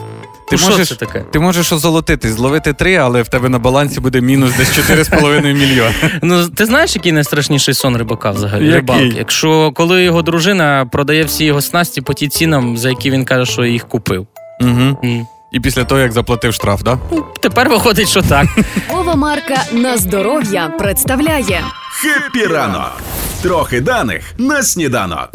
[0.50, 1.24] Ти що можеш, це таке?
[1.32, 5.93] ти можеш озолотити, зловити три, але в тебе на балансі буде мінус десь 4,5 мільйона.
[6.22, 8.65] Ну ти знаєш, який найстрашніший сон рибака взагалі?
[8.65, 8.76] Який?
[8.76, 9.13] Рибалки?
[9.17, 13.52] Якщо коли його дружина продає всі його снасті по ті цінам, за які він каже,
[13.52, 14.28] що їх купив.
[14.62, 14.98] Угу.
[15.04, 15.28] М.
[15.52, 17.00] І після того, як заплатив штраф, да?
[17.41, 18.48] Тепер виходить, що так.
[18.89, 21.62] Ова марка на здоров'я представляє
[22.04, 23.02] Хеппі ранок.
[23.42, 25.30] Трохи даних на сніданок.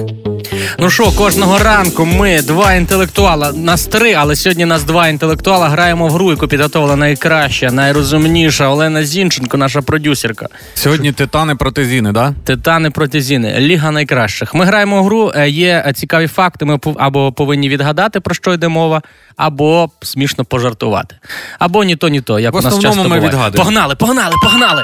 [0.78, 6.08] Ну що, кожного ранку ми два інтелектуала, нас три, але сьогодні нас два інтелектуала граємо
[6.08, 10.46] в гру, яку підготувала найкраща, найрозумніша Олена Зінченко, наша продюсерка.
[10.74, 12.34] Сьогодні титани проти Зіни, да?
[12.44, 14.54] Титани проти Зіни, Ліга найкращих.
[14.54, 16.64] Ми граємо в гру, е, є цікаві факти.
[16.64, 19.02] Ми або повинні відгадати, про що йде мова,
[19.36, 21.16] або смішно пожартувати.
[21.58, 22.38] Або ні то, ні то.
[22.38, 23.28] Як В у нас основному часто ми буває.
[23.32, 23.64] відгадуємо.
[23.64, 24.82] Погнали, погнали, погнали!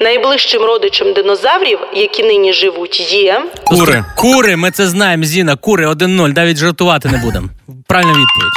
[0.00, 4.04] Найближчим родичем динозаврів, які нині живуть, є Кури.
[4.16, 7.48] Кури, ми це знаємо, Зіна, кури 1-0, навіть жартувати не будемо.
[7.86, 8.52] Правильна відповідь.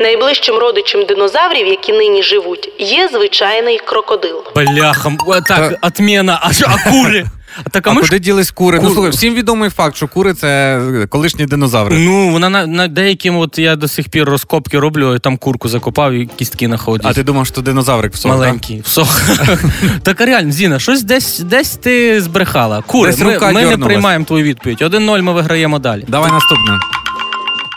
[0.00, 4.44] найближчим родичем динозаврів, які нині живуть, є звичайний крокодил.
[4.54, 5.12] Бляха,
[5.48, 7.24] так, отмена, а, а кури?
[7.64, 8.80] А так, а А ми ж куди ділись кури?
[8.82, 11.98] Ну слухай, всім відомий факт, що кури це колишні динозаври.
[11.98, 15.68] Ну, вона на, на деяким, от я до сих пір розкопки роблю, і там курку
[15.68, 17.06] закопав і кістки знаходять.
[17.06, 19.20] А ти думав, що динозаврик всох, Маленький, всох.
[20.02, 22.82] так а реально, Зіна, щось десь, десь ти збрехала.
[22.86, 24.82] Кури, Десь ми, рука ми не приймаємо твою відповідь.
[24.82, 26.04] 1-0 ми виграємо далі.
[26.08, 26.78] Давай наступне.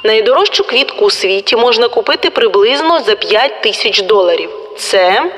[0.06, 4.50] Найдорожчу квітку у світі можна купити приблизно за 5 тисяч доларів.
[4.80, 5.32] Це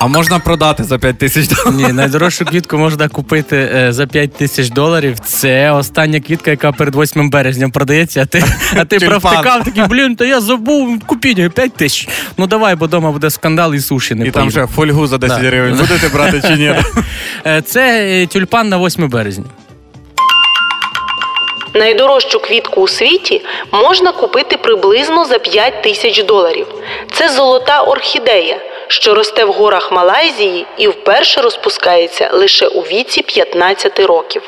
[0.00, 1.76] А можна продати за 5 тисяч доларів.
[1.86, 5.18] Ні, найдорожчу квітку можна купити е, за 5 тисяч доларів.
[5.20, 8.22] Це остання квітка, яка перед 8 березня продається.
[8.22, 8.44] А ти,
[8.76, 9.20] а ти Тюльпан.
[9.20, 12.08] провтикав такий, блін, то я забув, купіть його 5 тисяч.
[12.36, 15.42] Ну давай, бо вдома буде скандал і суші не І там вже фольгу за 10
[15.42, 15.48] Да.
[15.48, 15.76] гривень.
[15.76, 16.74] Будете брати чи ні?
[17.46, 19.44] Е, Це е, тюльпан на 8 березня.
[21.74, 26.66] найдорожчу квітку у світі можна купити приблизно за 5 тисяч доларів.
[27.12, 34.00] Це золота орхідея, що росте в горах Малайзії і вперше розпускається лише у віці 15
[34.00, 34.42] років.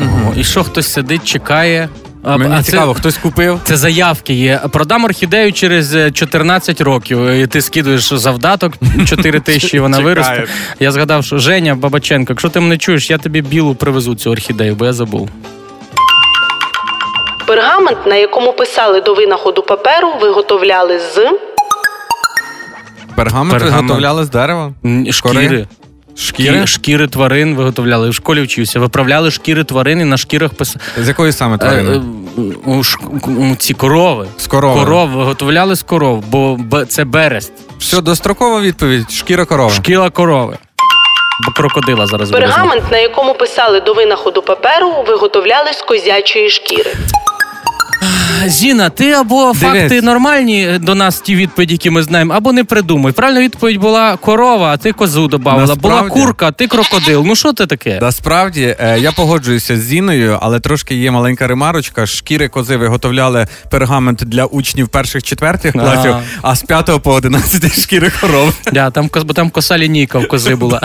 [0.00, 0.04] О,
[0.36, 1.88] і що хтось сидить, чекає.
[2.24, 3.60] А, Мені а цікаво, це, хтось купив.
[3.64, 4.60] це заявки є.
[4.72, 7.26] Продам орхідею через е, 14 років.
[7.30, 8.72] І ти скидуєш завдаток
[9.08, 10.44] 4 тисячі, вона виросте.
[10.80, 14.74] Я згадав, що Женя Бабаченко, якщо ти мене чуєш, я тобі білу привезу цю орхідею,
[14.74, 15.28] бо я забув.
[17.46, 21.30] Пергамент, на якому писали до винаходу паперу, виготовляли з
[23.16, 23.82] Пергамент Пергамент.
[23.82, 24.72] виготовляли з дерева.
[24.84, 25.12] М, Кори?
[25.12, 25.66] Шкіри.
[26.16, 26.56] Шкіри?
[26.60, 28.10] Шкі- Шкіри тварин виготовляли.
[28.10, 28.80] В школі вчився.
[28.80, 30.84] Виправляли шкіри тварин і на шкірах писали.
[30.98, 32.00] З якої саме тварини?
[33.58, 34.26] Ці корови.
[34.38, 34.80] З корови.
[34.80, 37.52] Коров виготовляли з коров, бо б- це берест.
[37.78, 39.10] Все, дострокова відповідь.
[39.10, 39.74] Шкіра корови.
[39.74, 40.58] Шкіла корови.
[41.46, 42.56] Бо крокодила зараз вирізали.
[42.56, 46.94] пергамент, на якому писали до винаходу паперу, виготовляли з козячої шкіри.
[48.46, 49.58] Зіна, ти або Дивись.
[49.80, 53.12] факти нормальні до нас, ті відповіді, які ми знаємо, або не придумай.
[53.12, 55.74] Правильна відповідь була корова, а ти козу додавала.
[55.74, 57.22] Була курка, а ти крокодил.
[57.26, 57.98] Ну що ти таке?
[58.02, 62.06] Насправді е, я погоджуюся з Зіною, але трошки є маленька ремарочка.
[62.06, 68.12] Шкіри кози виготовляли пергамент для учнів перших четвертих класів, а з 5 по 11 шкіри
[68.20, 68.54] коров.
[68.72, 70.80] Да, там, коз- бо там коса лінійка в кози була.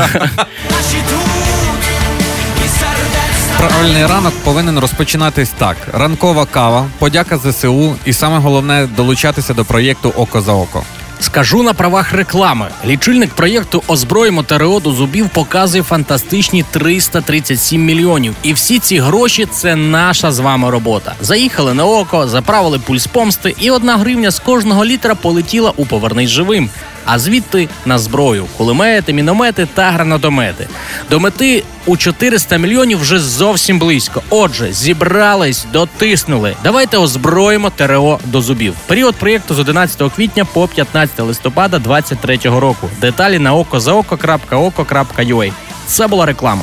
[3.57, 10.13] Правильний ранок повинен розпочинатись так: ранкова кава, подяка ЗСУ, і саме головне долучатися до проєкту
[10.15, 10.83] Око за око.
[11.19, 12.67] Скажу на правах реклами.
[12.85, 18.35] Лічильник проєкту Озброїмо ТРО до зубів показує фантастичні 337 мільйонів.
[18.43, 21.13] І всі ці гроші це наша з вами робота.
[21.21, 26.29] Заїхали на око, заправили пульс помсти, і одна гривня з кожного літра полетіла у повернись
[26.29, 26.69] живим.
[27.09, 30.67] А звідти на зброю, кулемети, міномети та гранатомети.
[31.09, 34.21] До мети у 400 мільйонів вже зовсім близько.
[34.29, 36.55] Отже, зібрались, дотиснули.
[36.63, 38.73] Давайте озброїмо ТРО до зубів.
[38.87, 42.89] Період проєкту з 11 квітня по 15 листопада 2023 року.
[43.01, 45.51] Деталі на око за okozaoko.oko.ua.
[45.87, 46.61] Це була реклама.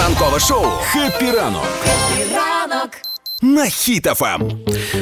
[0.00, 1.66] Ранкове шоу Хеппі ранок.
[3.42, 3.70] На Ем.
[3.70, 4.42] Хіт-ФМ.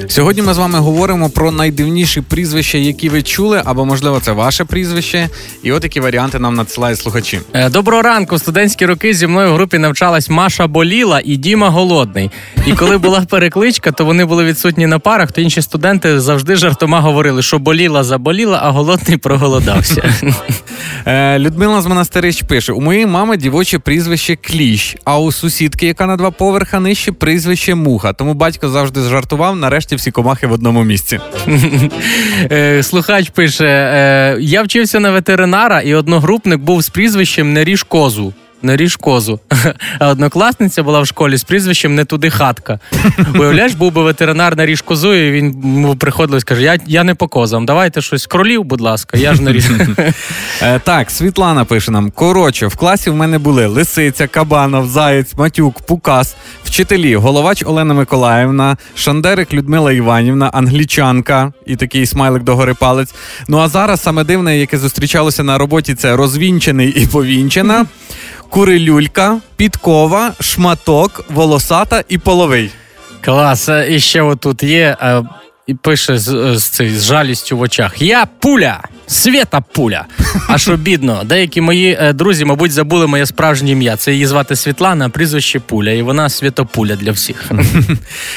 [0.09, 4.65] Сьогодні ми з вами говоримо про найдивніші прізвища, які ви чули, або можливо це ваше
[4.65, 5.29] прізвище.
[5.63, 7.41] І от які варіанти нам надсилають слухачі.
[7.53, 8.39] Е, Доброго ранку.
[8.39, 12.31] Студентські роки зі мною в групі навчалась Маша Боліла і Діма Голодний.
[12.67, 17.01] І коли була перекличка, то вони були відсутні на парах, то інші студенти завжди жартома
[17.01, 20.15] говорили, що боліла заболіла, а голодний проголодався.
[21.07, 26.07] Е, Людмила з монастирищ пише: у моєї мами дівоче прізвище Кліщ, а у сусідки, яка
[26.07, 28.13] на два поверха нижче, прізвище Муха.
[28.27, 31.21] Тому батько завжди жартував, нарешті всі комахи в одному місці.
[32.53, 37.83] Е, Слухач пише: е, я вчився на ветеринара, і одногрупник був з прізвищем Не ріж
[37.83, 38.35] козу.
[38.63, 39.41] Не козу.
[39.99, 42.81] А однокласниця була в школі з прізвищем не туди хатка.
[43.35, 45.51] Уявляєш, був би ветеринар на ріж козу, і він
[46.37, 49.53] і скаже: Я, я не по козам, давайте щось кролів, будь ласка, я ж не
[49.53, 49.67] ріж.
[50.63, 55.81] Е, так, Світлана пише нам: коротше, в класі в мене були Лисиця, Кабанов, Заєць, Матюк,
[55.81, 63.15] Пукас, вчителі, головач Олена Миколаївна, Шандерик Людмила Іванівна, англічанка і такий смайлик догори палець.
[63.49, 67.87] Ну а зараз саме дивне, яке зустрічалося на роботі, це розвінчений і повінчена,
[68.51, 72.71] курилюлька, підкова, шматок, волосата і половий.
[73.21, 74.97] Клас, е, і ще отут є.
[75.69, 78.81] Е, І пише з, з, цей, з жалістю в очах: Я пуля!
[79.07, 80.05] Свята пуля!
[80.49, 83.97] А що бідно, деякі мої е, друзі, мабуть, забули моє справжнє ім'я.
[83.97, 87.51] Це її звати Світлана, а прізвище Пуля, і вона святопуля для всіх.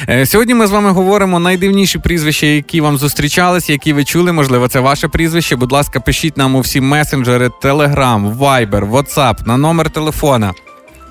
[0.10, 4.32] Е, Сьогодні ми з вами говоримо найдивніші прізвища, які вам зустрічались, які ви чули.
[4.32, 5.56] Можливо, це ваше прізвище.
[5.56, 10.54] Будь ласка, пишіть нам у всі месенджери, Telegram, Viber, WhatsApp на номер телефона.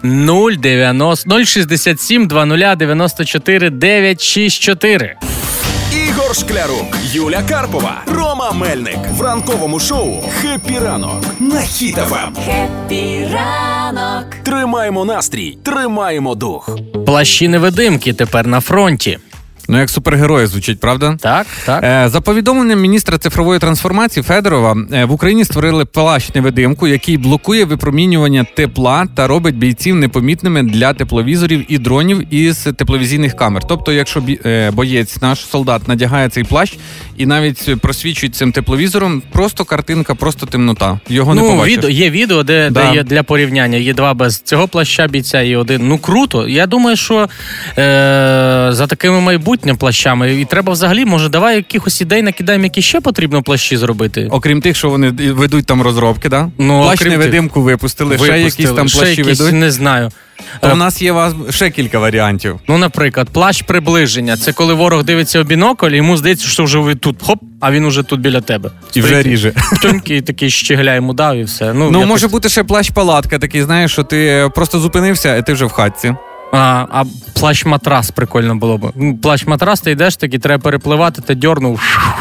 [0.03, 5.17] 090 067 20 94 964.
[6.29, 12.33] Ігор Шклярук, Юля Карпова, Рома Мельник в ранковому шоу «Хеппі ранок» на Хіт-ФМ.
[14.43, 16.79] Тримаємо настрій, тримаємо дух.
[17.07, 19.19] Плащі невидимки тепер на фронті.
[19.71, 21.17] Ну, як супергерої звучить, правда?
[21.21, 21.85] Так, так.
[21.85, 27.65] Е, За повідомленням міністра цифрової трансформації Федорова, е, в Україні створили плащ невидимку, який блокує
[27.65, 33.63] випромінювання тепла та робить бійців непомітними для тепловізорів і дронів із тепловізійних камер.
[33.69, 36.77] Тобто, якщо е, боєць, наш солдат, надягає цей плащ
[37.17, 41.01] і навіть просвічують цим тепловізором, просто картинка, просто темнота.
[41.09, 41.77] Його не ну, побачиш.
[41.77, 42.91] відео, є відео, де, Да.
[42.91, 43.79] де є для порівняння.
[43.79, 45.89] Є два без цього плаща бійця і один.
[45.89, 46.49] Ну круто.
[46.49, 47.29] Я думаю, що е,
[48.73, 49.21] за такими
[49.59, 54.29] майбутнім плащами і треба взагалі, може, давай якихось ідей накидаємо, які ще потрібно плащі зробити.
[54.31, 56.51] Окрім тих, що вони ведуть там розробки, да?
[56.59, 59.55] Ну, плащ окрім невидимку випустили, ще якісь там ще плащі якісь, ведуть.
[59.55, 60.11] не знаю.
[60.61, 62.61] То Е, у нас є вас ще кілька варіантів.
[62.69, 64.37] Ну, наприклад, плащ приближення.
[64.37, 67.71] Це коли ворог дивиться в бінокль, і йому здається, що вже ви тут хоп, а
[67.73, 68.71] він уже тут біля тебе.
[68.95, 69.53] І вже ріже.
[69.83, 71.73] Тюнький такий щегля йому дав і все.
[71.73, 75.53] Ну, Ну, якось- може бути ще плащ-палатка, такий, знаєш, що ти просто зупинився, і ти
[75.53, 76.15] вже в хатці.
[76.53, 78.93] А, а плащ-матрас прикольно було б.
[79.23, 81.81] Плащ-матрас, ти йдеш, такий треба перепливати, ти дьорнув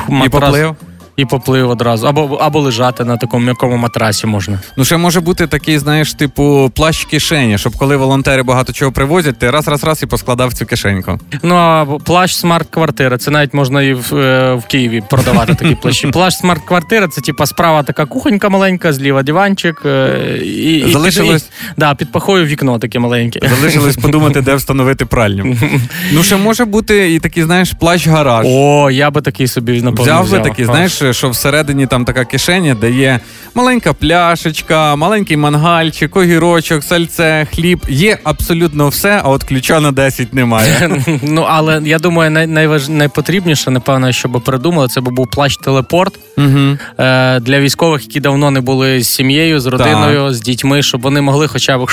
[0.10, 0.76] І матрас, поплив.
[1.18, 2.08] І поплив одразу.
[2.08, 4.60] Або, або лежати на такому м'якому матрасі можна.
[4.78, 9.40] Ну, ще може бути такий, знаєш, типу плащ кишені, щоб коли волонтери багато чого привозять,
[9.40, 11.20] ти раз, раз, раз і поскладав цю кишеньку.
[11.44, 13.18] Ну а плащ смарт-квартира.
[13.18, 16.08] Це навіть можна і в, е, в Києві продавати такі плащі.
[16.12, 19.82] Плащ смарт-квартира це типа справа така кухонька маленька, зліва диванчик.
[19.86, 23.40] е, І, і, Залишилось- і, да, під пахою вікно таке маленьке.
[23.60, 25.56] Залишилось подумати, де встановити пральню.
[26.12, 28.44] Ну, ще може бути і такий, знаєш, плащ-гараж.
[28.46, 30.44] О, я би такий собі напевно Взяв взяв.
[30.44, 30.68] би такий, А.
[31.08, 33.20] знаєш, що всередині там така кишеня, де є
[33.56, 37.80] маленька пляшечка, маленький мангальчик, огірочок, сальце, хліб.
[37.89, 41.02] Є абсолютно все, а от ключа на 10 немає.
[41.24, 42.89] Ну, але я думаю, най, найваж...
[42.89, 46.78] найпотрібніше, напевно, щоб придумали, це би був плащ-телепорт Угу.
[46.98, 51.22] е, для військових, які давно не були з сім'єю, з родиною, з дітьми, щоб вони
[51.22, 51.88] могли хоча б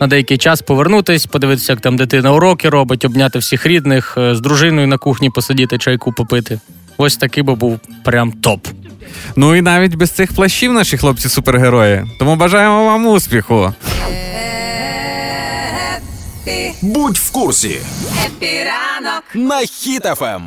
[0.00, 4.40] на деякий час повернутись, подивитися, як там дитина уроки робить, обняти всіх рідних, е, з
[4.40, 6.60] дружиною на кухні посидіти, чайку попити.
[6.96, 8.66] Ось такий би був прям топ.
[9.36, 12.04] Ну і навіть без цих плащів наші хлопці супергерої.
[12.18, 13.72] Тому бажаємо вам успіху.
[16.82, 17.78] Будь в курсі.
[19.34, 20.40] На Хіт-ФМ.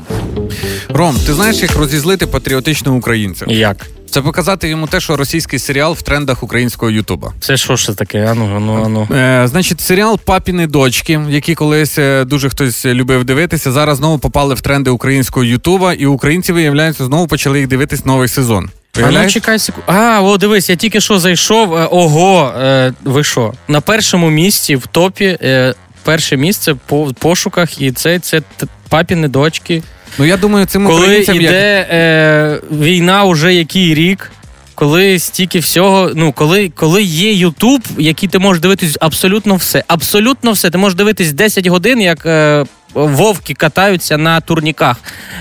[0.90, 3.46] Ром, ти знаєш, як розізлити патріотичного українця?
[3.48, 3.88] Як?
[4.10, 7.34] Це показати йому те, що російський серіал в трендах українського Ютуба.
[7.40, 8.26] Це що ж це таке?
[8.26, 9.08] Ану, ану, ану.
[9.12, 14.56] Е, значить, серіал Папіни дочки, які колись е, дуже хтось любив дивитися, зараз знову попали
[14.56, 18.70] в тренди українського Ютуба, і українці, виявляється, знову почали їх дивитись новий сезон.
[19.04, 19.92] А ну чекай секунду.
[19.92, 21.76] А, о, дивись, я тільки що зайшов.
[21.76, 23.54] Е, Ого, е, ви що?
[23.68, 28.42] На першому місці в топі е, перше місце по в пошуках, і це, це
[28.90, 29.84] папіни дочки.
[30.18, 34.32] Ну я думаю, цим Коли українцям як йде е, війна уже який рік.
[34.76, 39.84] Коли стільки всього, ну коли, коли є Ютуб, який ти можеш дивитись абсолютно все.
[39.88, 40.70] Абсолютно все.
[40.70, 44.98] Ти можеш дивитись 10 годин, як е, вовки катаються на турніках.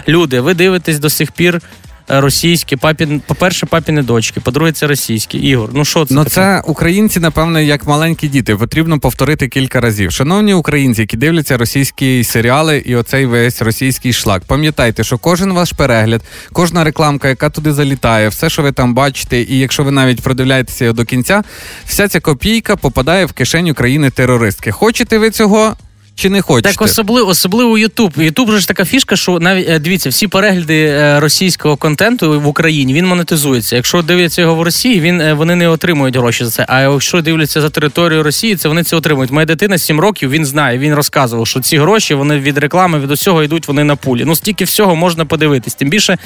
[0.09, 1.61] Люди, ви дивитесь до сих пір
[2.09, 5.39] російські, папін, по-перше, папіни дочки, по-друге, це російські.
[5.39, 6.15] Ігор, ну що це?
[6.15, 6.35] Ну, таке?
[6.35, 8.57] це українці, напевно, як маленькі діти.
[8.57, 10.13] Потрібно повторити кілька разів.
[10.13, 14.43] Шановні українці, які дивляться російські серіали і оцей весь російський шлак.
[14.47, 19.41] Пам'ятайте, що кожен ваш перегляд, кожна рекламка, яка туди залітає, все, що ви там бачите,
[19.43, 21.43] і якщо ви навіть продивляєтеся до кінця,
[21.85, 24.73] вся ця копійка попадає в кишеню країни-терористки.
[24.73, 25.77] Хочете ви цього?
[26.19, 26.69] Чи не хочете?
[26.75, 28.13] Так, особливо, особливо Ютуб.
[28.17, 32.47] Ютуб же ж така фішка, що навіть е, дивіться, всі перегляди е, російського контенту в
[32.47, 33.77] Україні він монетизується.
[33.77, 36.67] Якщо дивляться його в Росії, він е, вони не отримують гроші за це.
[36.69, 39.31] А якщо дивляться за територію Росії, це вони це отримують.
[39.31, 40.79] Моя дитина 7 років він знає.
[40.79, 44.25] Він розказував, що ці гроші вони від реклами, від усього йдуть вони на пулі.
[44.25, 45.75] Ну стільки всього можна подивитись.
[45.75, 46.19] Тим більше,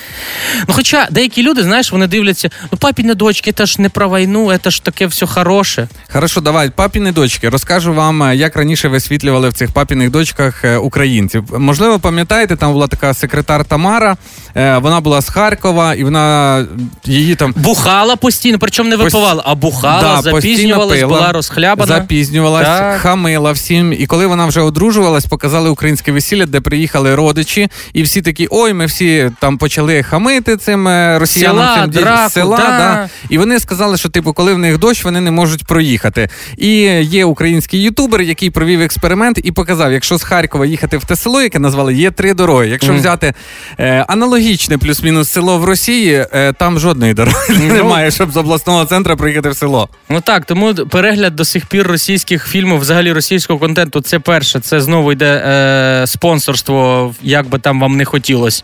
[0.68, 4.58] ну хоча деякі люди, знаєш, вони дивляться, ну папіні дочки, це ж не про війну,
[4.64, 5.88] це ж таке все хороше.
[6.12, 7.48] Хорошо, давай, папіни дочки.
[7.48, 11.44] Розкажу вам, як раніше висвітлювали в цих папіних дочках е, українців.
[11.58, 14.16] Можливо, пам'ятаєте, там була така секретар Тамара.
[14.56, 16.66] Е, Вона була з Харкова, і вона
[17.04, 17.54] її там.
[17.56, 21.94] Бухала постійно, причому не випивала, а бухала, Да, запізнювалась, пила, була розхлябана.
[21.94, 23.00] Запізнювалась, Так.
[23.00, 23.92] хамила всім.
[23.92, 28.72] І коли вона вже одружувалась, показали українське весілля, де приїхали родичі, і всі такі, ой,
[28.72, 32.56] ми всі там почали хамити цим е, росіянам Села, цим драку, села.
[32.56, 32.62] да.
[32.78, 33.08] Да.
[33.28, 36.28] І вони сказали, що типу, коли в них дощ, вони не можуть проїхати.
[36.56, 36.70] І
[37.02, 41.42] є український ютубер, який провів експеримент і показав, якщо з Харкова їхати в те село,
[41.42, 42.68] яке назвали, є три дороги.
[42.68, 43.00] Якщо Мгм.
[43.00, 43.34] взяти
[43.80, 44.04] е,
[44.42, 47.74] аналогічне плюс-мінус село в Росії, е, там жодної дороги Ну.
[47.74, 49.88] немає, щоб з обласного центру приїхати в село.
[50.08, 54.60] Ну так, тому перегляд до сих пір російських фільмів, взагалі російського контенту, це перше.
[54.60, 58.62] Це знову йде е, спонсорство, як би там вам не хотілося.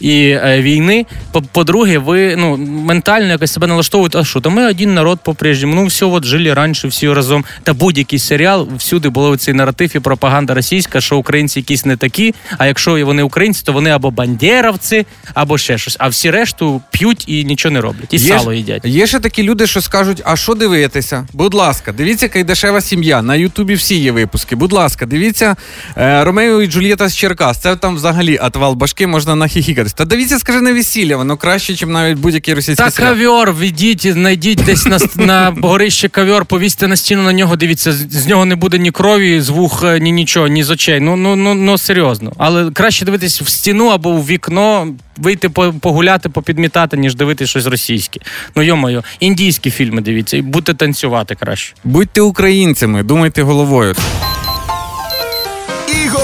[0.00, 1.06] І е, війни.
[1.32, 5.74] По- По-друге, ви ну, ментально якось себе налаштовуєте, а що, то ми один народ по-прежньому.
[5.74, 7.44] Ну, все, от жили раніше всі разом.
[7.62, 12.34] Та будь-який серіал, всюди було цей наратив і пропаганда російська, що українці якісь не такі.
[12.58, 15.96] А якщо вони українці, то вони або бандєровці, або ще щось.
[16.00, 18.14] А всі решту п'ють і нічого не роблять.
[18.14, 18.84] І Є сало їдять.
[18.84, 21.26] Є ще такі люди, що скажуть: а що дивитися?
[21.32, 23.22] Будь ласка, дивіться, яка дешева сім'я.
[23.22, 24.56] На Ютубі всі є випуски.
[24.56, 25.56] Будь ласка, дивіться
[25.96, 27.58] е, Ромео і Джульєта з Черкас.
[27.58, 29.34] Це там взагалі атвал башки, можна
[29.92, 33.14] Та дивіться, скажи на весілля, воно краще, ніж навіть будь-який російський Та серіал.
[33.14, 37.96] ковер, відіть, знайдіть десь на, на горище ковер, повісьте на стіну на нього, дивіться, з,
[38.10, 41.00] з нього не буде ні крові, з вух, е, ні нічого, ні з очей.
[41.00, 42.32] Ну, ну, ну, ну серйозно.
[42.38, 47.66] Але краще дивитись в стіну або в вікно, вийти по- погуляти, попідмітати, ніж дивитись щось
[47.66, 48.20] російське.
[48.56, 51.74] Ну йо-моє, індійські фільми дивіться, і будьте танцювати краще.
[51.84, 53.94] Будьте українцями, думайте головою.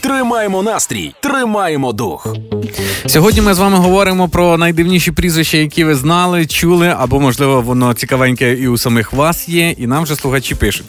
[0.00, 2.26] Тримаємо настрій, тримаємо дух.
[3.06, 7.94] Сьогодні ми з вами говоримо про найдивніші прізвища, які ви знали, чули, або, можливо, воно
[7.94, 10.86] цікавеньке і у самих вас є, і нам вже слухачі пишуть.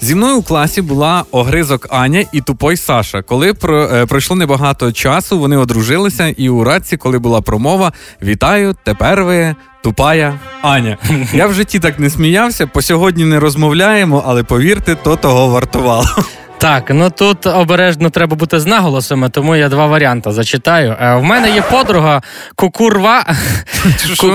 [0.00, 3.22] Зі мною у класі була огризок Аня і тупой Саша.
[3.22, 8.76] Коли про, е, пройшло небагато часу, вони одружилися, і у радці, коли була промова, вітаю,
[8.84, 9.54] тепер ви.
[9.82, 10.98] Тупая Аня.
[11.32, 16.08] Я в житті так не сміявся, по сьогодні не розмовляємо, але повірте, то того вартувало.
[16.64, 20.96] Так, ну тут обережно треба бути з наголосами, тому я два варіанти зачитаю.
[21.00, 22.22] Е, В мене є подруга
[22.56, 23.24] Кукурва,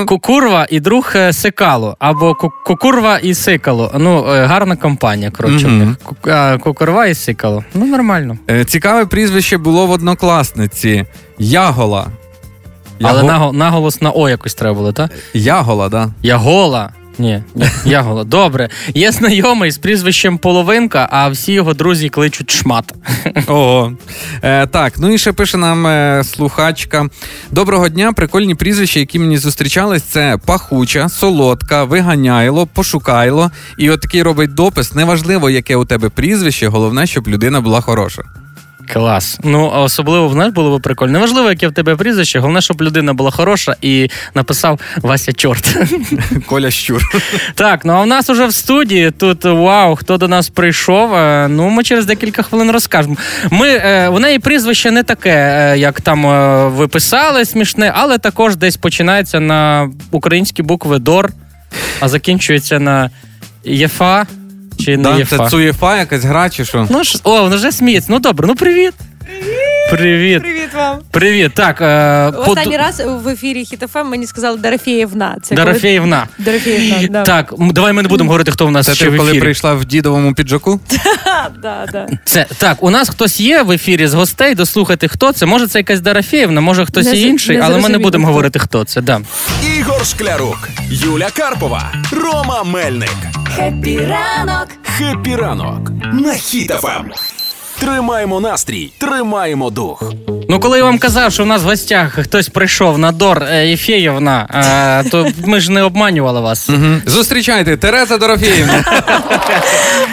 [0.08, 3.92] Кукурва і друг е, Сикало, або Ку- Кукурва і Сикало.
[3.98, 5.68] Ну, е, гарна компанія, коротше.
[5.68, 6.60] в них.
[6.60, 7.64] Кукурва і Сикало.
[7.74, 8.38] Ну, нормально.
[8.68, 11.06] Цікаве прізвище було в однокласниці
[11.40, 12.08] Ягола.
[13.04, 13.24] Але
[13.54, 15.12] наголос на О якось треба було, так?
[15.34, 16.10] Ягола, да.
[16.24, 16.90] Ягола.
[17.20, 18.24] Ні, ні, Ягола.
[18.24, 18.70] Добре.
[18.94, 22.94] Є знайомий з прізвищем Половинка, а всі його друзі кличуть шмат.
[23.48, 23.94] Ого.
[24.44, 27.08] Е, так, ну і ще пише нам е, слухачка.
[27.52, 28.14] Доброго дня.
[28.14, 33.52] Прикольні прізвища, які мені зустрічались, це пахуча, солодка, виганяйло, пошукайло.
[33.78, 34.96] І от такий робить допис.
[34.96, 38.24] Неважливо, яке у тебе прізвище, головне, щоб людина була хороша.
[38.94, 39.40] Клас.
[39.44, 41.12] Ну, а особливо знаєш, було б прикольно.
[41.14, 45.78] Неважливо, яке в тебе прізвище, головне, щоб людина була хороша і написав Вася Чорт.
[46.46, 47.02] Коля Щур.
[47.56, 51.14] Так, ну а в нас уже в студії тут вау, хто до нас прийшов.
[51.16, 53.16] Е, Ну, ми через декілька хвилин розкажемо.
[53.52, 56.22] Ми, е, у неї прізвище не таке, е, як там
[56.72, 61.30] ви писали, смішне, але також десь починається на українські букви ДОР,
[62.00, 63.10] а закінчується на
[63.64, 64.26] ЄФА
[64.80, 65.18] чи не Да?
[65.18, 65.38] ЄФА.
[65.38, 66.88] Це Цуєфа, якась гра, чи що?
[66.90, 68.12] Ну ж, о, вона вже сміється.
[68.12, 68.94] Ну добре, ну привіт.
[69.92, 70.42] Привіт.
[70.42, 71.00] Привіт вам.
[71.12, 71.52] Привіт.
[71.54, 75.38] Так, е, под- раз в ефірі Хіт-ФМ мені сказали Дорофєєвна.
[75.42, 76.28] Це Дорофєєвна.
[76.38, 76.46] Коли...
[76.46, 77.24] Дорофєєвна, да.
[77.24, 79.74] Так, давай ми не будемо говорити, хто в нас Це ще ти в коли прийшла
[79.74, 80.80] в дідовому піджаку?
[81.62, 82.08] Да, да.
[82.26, 84.56] Це так, у нас хтось є в ефірі з гостей.
[84.56, 85.46] Дослухати, хто це.
[85.46, 88.28] Може, це якась Дорофєєвна, може хтось Не інший, не але ми не будемо хто.
[88.32, 89.02] говорити, хто це.
[89.02, 89.22] Да.
[89.78, 93.16] Ігор Шклярук, Юля Карпова, Рома Мельник.
[93.56, 94.68] Хеппі ранок!
[94.98, 97.04] «Хеппі ранок» на Хіт-ФМ.
[97.80, 100.14] Тримаємо настрій, тримаємо дух.
[100.50, 103.68] Ну, коли я вам казав, що в нас в гостях хтось прийшов на Дор е,
[103.68, 104.48] Єфєєвна,
[105.06, 106.70] е, то ми ж не обманювали вас.
[107.06, 108.84] Зустрічайте, Тереза Дорофєєвна.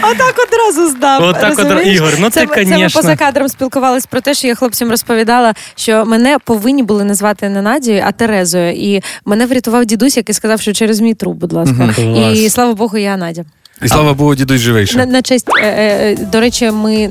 [0.03, 0.67] Отак одразу.
[0.77, 1.23] одразу здав.
[1.23, 1.97] Отак от, розумієш?
[1.97, 6.05] Ігор, ну це, ти, ми поза кадром спілкувалися про те, що я хлопцям розповідала, що
[6.05, 8.73] мене повинні були назвати не Надією, а Терезою.
[8.73, 11.95] І мене врятував дідусь, який сказав, що через мій труп, будь ласка.
[12.35, 13.45] І слава Богу, я Надя.
[13.83, 14.97] І слава Богу, дідусь живий ще.
[14.97, 17.11] На, на честь, е, е, до речі, ми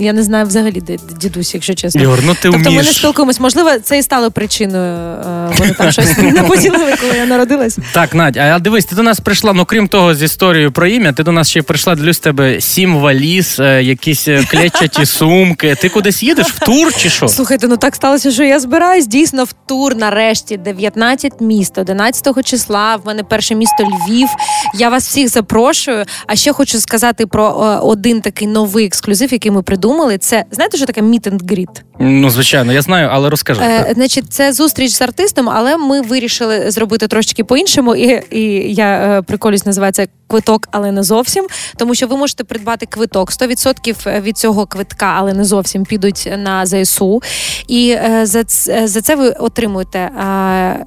[0.00, 2.02] я не знаю взагалі, де дідусь, якщо чесно.
[2.02, 3.40] Ігор, ну ти Тобто ми не спілкуємось.
[3.40, 5.16] Можливо, це і стало причиною.
[5.18, 7.78] е, Вони там щось не поділили, коли я народилась.
[7.92, 11.12] Так, Надь, а дивись, ти до нас прийшла, ну крім того, з історією про ім'я,
[11.12, 15.74] ти до нас ще прийшла, дивлюсь, тебе сім валіз, е, якісь е, клетчаті сумки.
[15.74, 17.28] Ти кудись їдеш в тур чи що?
[17.28, 22.96] Слухайте, ну так сталося, що я збираюсь дійсно в тур нарешті 19 міст, 11 числа.
[22.96, 24.28] В мене перше місто Львів.
[24.74, 25.81] Я вас всіх запрошую.
[26.26, 30.18] А ще хочу сказати про е, один такий новий ексклюзив, який ми придумали.
[30.18, 31.82] Це знаєте, що таке meet and greet?
[32.00, 33.62] Ну, звичайно, я знаю, але розкажи.
[33.62, 37.94] Е, значить, це зустріч з артистом, але ми вирішили зробити трошки по-іншому.
[37.94, 41.46] І, і я е, приколюсь, називається квиток, але не зовсім.
[41.76, 43.32] Тому що ви можете придбати квиток.
[43.32, 47.22] 100% від цього квитка, але не зовсім підуть на ЗСУ.
[47.68, 48.44] І е, за,
[48.84, 49.98] за це ви отримуєте.
[49.98, 50.86] Е,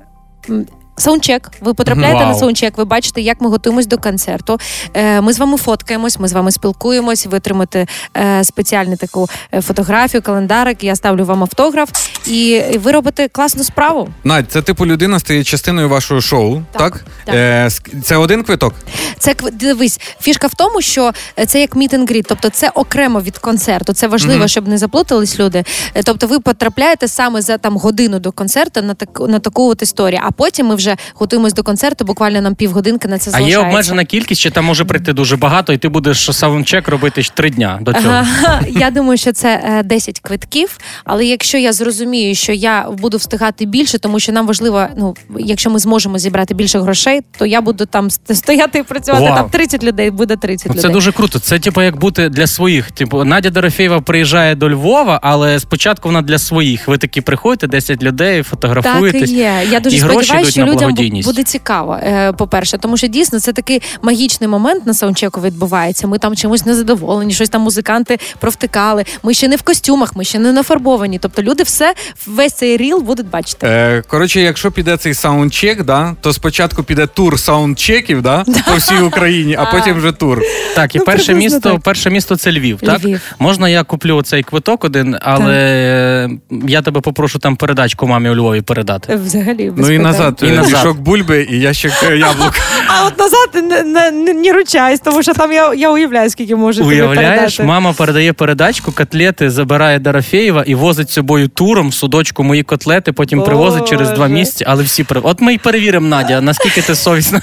[0.97, 2.27] Саундчек, ви потрапляєте Вау.
[2.27, 4.57] на саундчек, ви бачите, як ми готуємось до концерту.
[4.93, 7.25] Е, Ми з вами фоткаємось, ми з вами спілкуємось.
[7.25, 7.87] Ви отримаєте
[8.17, 10.83] е, спеціальну таку е, фотографію, календарик.
[10.83, 11.89] Я ставлю вам автограф,
[12.27, 14.09] і і ви робите класну справу.
[14.23, 16.81] Надь, це типу людина стає частиною вашого шоу, так?
[16.81, 17.35] Так, так.
[17.35, 17.69] Е,
[18.03, 18.73] це один квиток?
[19.19, 23.93] Це дивись, фішка в тому, що е, це як meet тобто це окремо від концерту.
[23.93, 24.47] Це важливо, Мгм.
[24.47, 25.63] щоб не заплутались люди.
[25.95, 29.81] Е, Тобто, ви потрапляєте саме за там годину до концерту на таку на таку от
[29.81, 30.21] історію.
[30.23, 32.05] А потім ми вже готуємось до концерту.
[32.05, 35.73] Буквально нам півгодинки на це А є обмежена кількість, чи там може прийти дуже багато,
[35.73, 38.13] і ти будеш саундчек робити три дня до цього.
[38.13, 40.77] Ага, я думаю, що це е, 10 квитків.
[41.03, 45.69] Але якщо я зрозумію, що я буду встигати більше, тому що нам важливо, ну якщо
[45.69, 49.04] ми зможемо зібрати більше грошей, то я буду там стояти і працювати.
[49.13, 49.35] Вау.
[49.35, 50.93] Там 30 людей буде 30 Ну, Це людей.
[50.93, 51.39] дуже круто.
[51.39, 52.91] Це типу як бути для своїх.
[52.91, 56.87] Типу, Надя Дорофєєва приїжджає до Львова, але спочатку вона для своїх.
[56.87, 59.61] Ви такі приходите, 10 людей, Так і є.
[59.71, 61.27] Я дуже і гроші сподіваюся, що на людям благодійність.
[61.29, 61.97] буде цікаво.
[62.03, 66.07] е, По-перше, тому що дійсно це такий магічний момент на саундчеку відбувається.
[66.07, 69.05] Ми там чимось незадоволені, щось там музиканти провтикали.
[69.23, 71.19] Ми ще не в костюмах, ми ще не нафарбовані.
[71.19, 71.93] Тобто люди все
[72.27, 73.67] весь цей real будуть бачити.
[73.67, 78.94] Е, коротше, якщо піде цей саундчек, да, то спочатку піде тур саундчеків да, по всій
[79.03, 80.41] Україні, а потім вже тур.
[80.75, 81.79] Так, і Ну, перше місто, так.
[81.79, 82.79] перше місто це Львів.
[82.83, 83.21] Так Львів.
[83.39, 86.29] можна я куплю цей квиток один, але
[86.67, 89.15] я тебе попрошу там передачку мамі у Львові передати.
[89.15, 90.73] Взагалі, без Ну і назад, І е, назад.
[90.73, 92.53] мішок бульби і ящик е, яблук.
[92.87, 96.55] А от назад не, не, не, не ручаюсь, тому що там я, я уявляю, скільки
[96.55, 97.63] може тобі Уявляєш, передати.
[97.63, 103.11] мама передає передачку, котлети забирає Дорофєєва і возить з собою туром в судочку мої котлети,
[103.11, 104.33] потім привозить через два Боже.
[104.33, 105.19] місяці, але всі при...
[105.23, 107.41] От ми й перевіримо, Надя, наскільки ти совісна.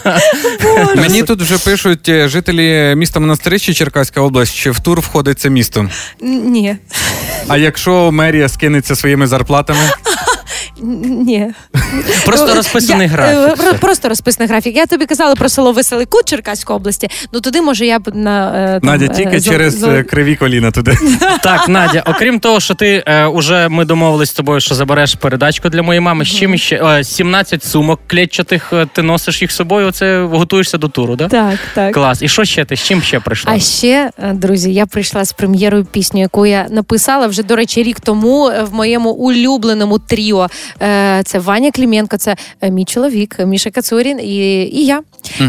[0.97, 5.51] Мені тут вже пишуть е, жителі міста Монастирище Черкаська область, чи в тур входить це
[5.51, 5.89] місто.
[6.21, 6.77] Ні.
[7.49, 9.81] А якщо мерія скинеться своїми зарплатами,
[10.83, 11.53] Ні.
[12.27, 13.67] Просто Ну, розписаний графік.
[13.67, 14.77] е, Просто розписаний графік.
[14.77, 17.09] Я тобі казала про село Веселий Кут Черкаської області.
[17.33, 20.99] Ну туди може я б на е, Надя е, тільки через криві коліна туди.
[21.43, 25.69] Так, Надя, окрім того, що ти е, уже ми домовились з тобою, що забереш передачку
[25.69, 26.25] для моєї мами.
[26.25, 29.91] З чим ще Е, 17 сумок клетчатих, ти носиш їх з собою.
[29.93, 31.29] Це готуєшся до туру, да?
[31.29, 31.95] Так, так.
[31.95, 32.23] Клас.
[32.23, 32.77] І що ще ти?
[32.77, 33.53] З чим ще прийшла?
[33.53, 38.01] А ще, друзі, я прийшла з прем'єрою пісню, яку я написала вже, до речі, рік
[38.01, 40.49] тому в моєму улюбленому тріо.
[40.83, 45.03] Е, Це Ваня Кліменко, це е, мій чоловік, Міша Кацурін і, і я.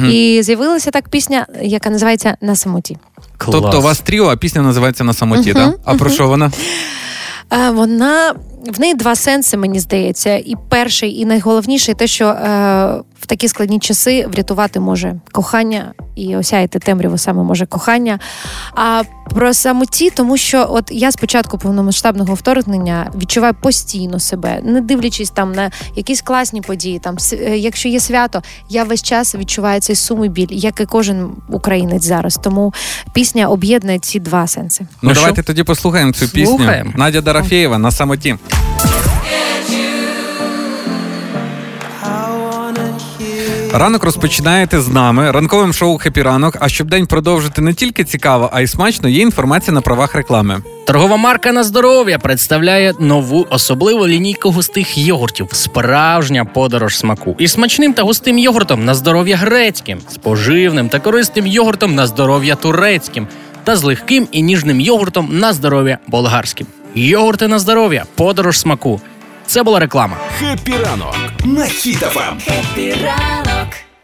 [0.09, 2.97] І з'явилася так пісня, яка називається На самоті.
[3.37, 3.61] Клас.
[3.61, 5.73] Тобто у вас тріо, а пісня називається на самоті, Угу, да?
[5.85, 6.51] А про що вона?
[7.53, 8.33] Е, Вона
[8.67, 10.35] в неї два сенси, мені здається.
[10.35, 16.35] І перший, і найголовніший те, що е, в такі складні часи врятувати може кохання і
[16.35, 18.19] осяяти темряву саме може кохання.
[18.75, 24.81] А про самоті, тому що от я з початку повномасштабного вторгнення відчуваю постійно себе, не
[24.81, 26.99] дивлячись там на якісь класні події.
[26.99, 30.79] Там с- е, якщо є свято, я весь час відчуваю цей сум і біль, як
[30.79, 32.39] і кожен українець зараз.
[32.43, 32.73] Тому
[33.13, 34.85] пісня об'єднує ці два сенси.
[35.01, 36.83] Ну, Ну, давайте тоді послухаємо цю Слухаємо.
[36.83, 36.93] пісню.
[36.99, 38.35] Надя Дорофєєва на самоті.
[43.75, 46.57] Ранок розпочинаєте з нами, ранковим шоу «Хеппі ранок».
[46.59, 50.63] А щоб день продовжити не тільки цікаво, а й смачно, є інформація на правах реклами.
[50.87, 55.47] Торгова марка на здоров'я представляє нову особливу лінійку густих йогуртів.
[55.51, 57.35] Справжня подорож смаку.
[57.39, 62.55] І смачним та густим йогуртом на здоров'я грецьким, з поживним та корисним йогуртом на здоров'я
[62.55, 63.27] турецьким,
[63.63, 66.67] та з легким і ніжним йогуртом на здоров'я болгарським.
[66.95, 69.01] Йогурти на здоров'я, подорож смаку.
[69.53, 70.17] Це була реклама.
[70.39, 71.67] Хеппі ранок на Ем.
[71.67, 72.51] Хіт-ФМ.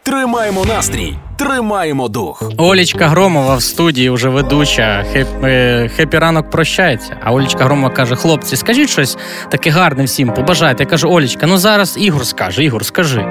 [0.02, 2.42] Тримаємо настрій, тримаємо дух.
[2.56, 5.04] Олічка Громова в студії вже ведуча.
[5.12, 7.16] Хеп, е, хепі ранок прощається.
[7.24, 9.18] А Олічка Громова каже: хлопці, скажіть щось
[9.50, 10.82] таке гарне всім, побажайте.
[10.82, 12.64] Я кажу, Олічка, ну зараз Ігор скаже.
[12.64, 13.26] Ігор, скажи.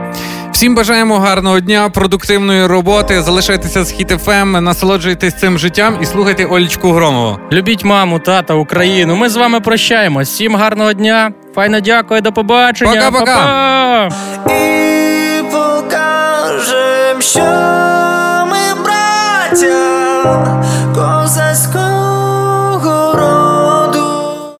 [0.51, 3.21] Всім бажаємо гарного дня, продуктивної роботи.
[3.21, 7.37] Залишайтеся з Хіт ФМ, насолоджуйтесь цим життям і слухайте Олічку Громову.
[7.51, 9.15] Любіть маму, тата, Україну.
[9.15, 10.29] Ми з вами прощаємось.
[10.29, 11.31] Всім гарного дня.
[11.59, 13.11] Файно дякую, до побачення.
[13.11, 13.35] Пока-пока.
[13.35, 14.53] Па-па.
[14.53, 17.39] і покажем, що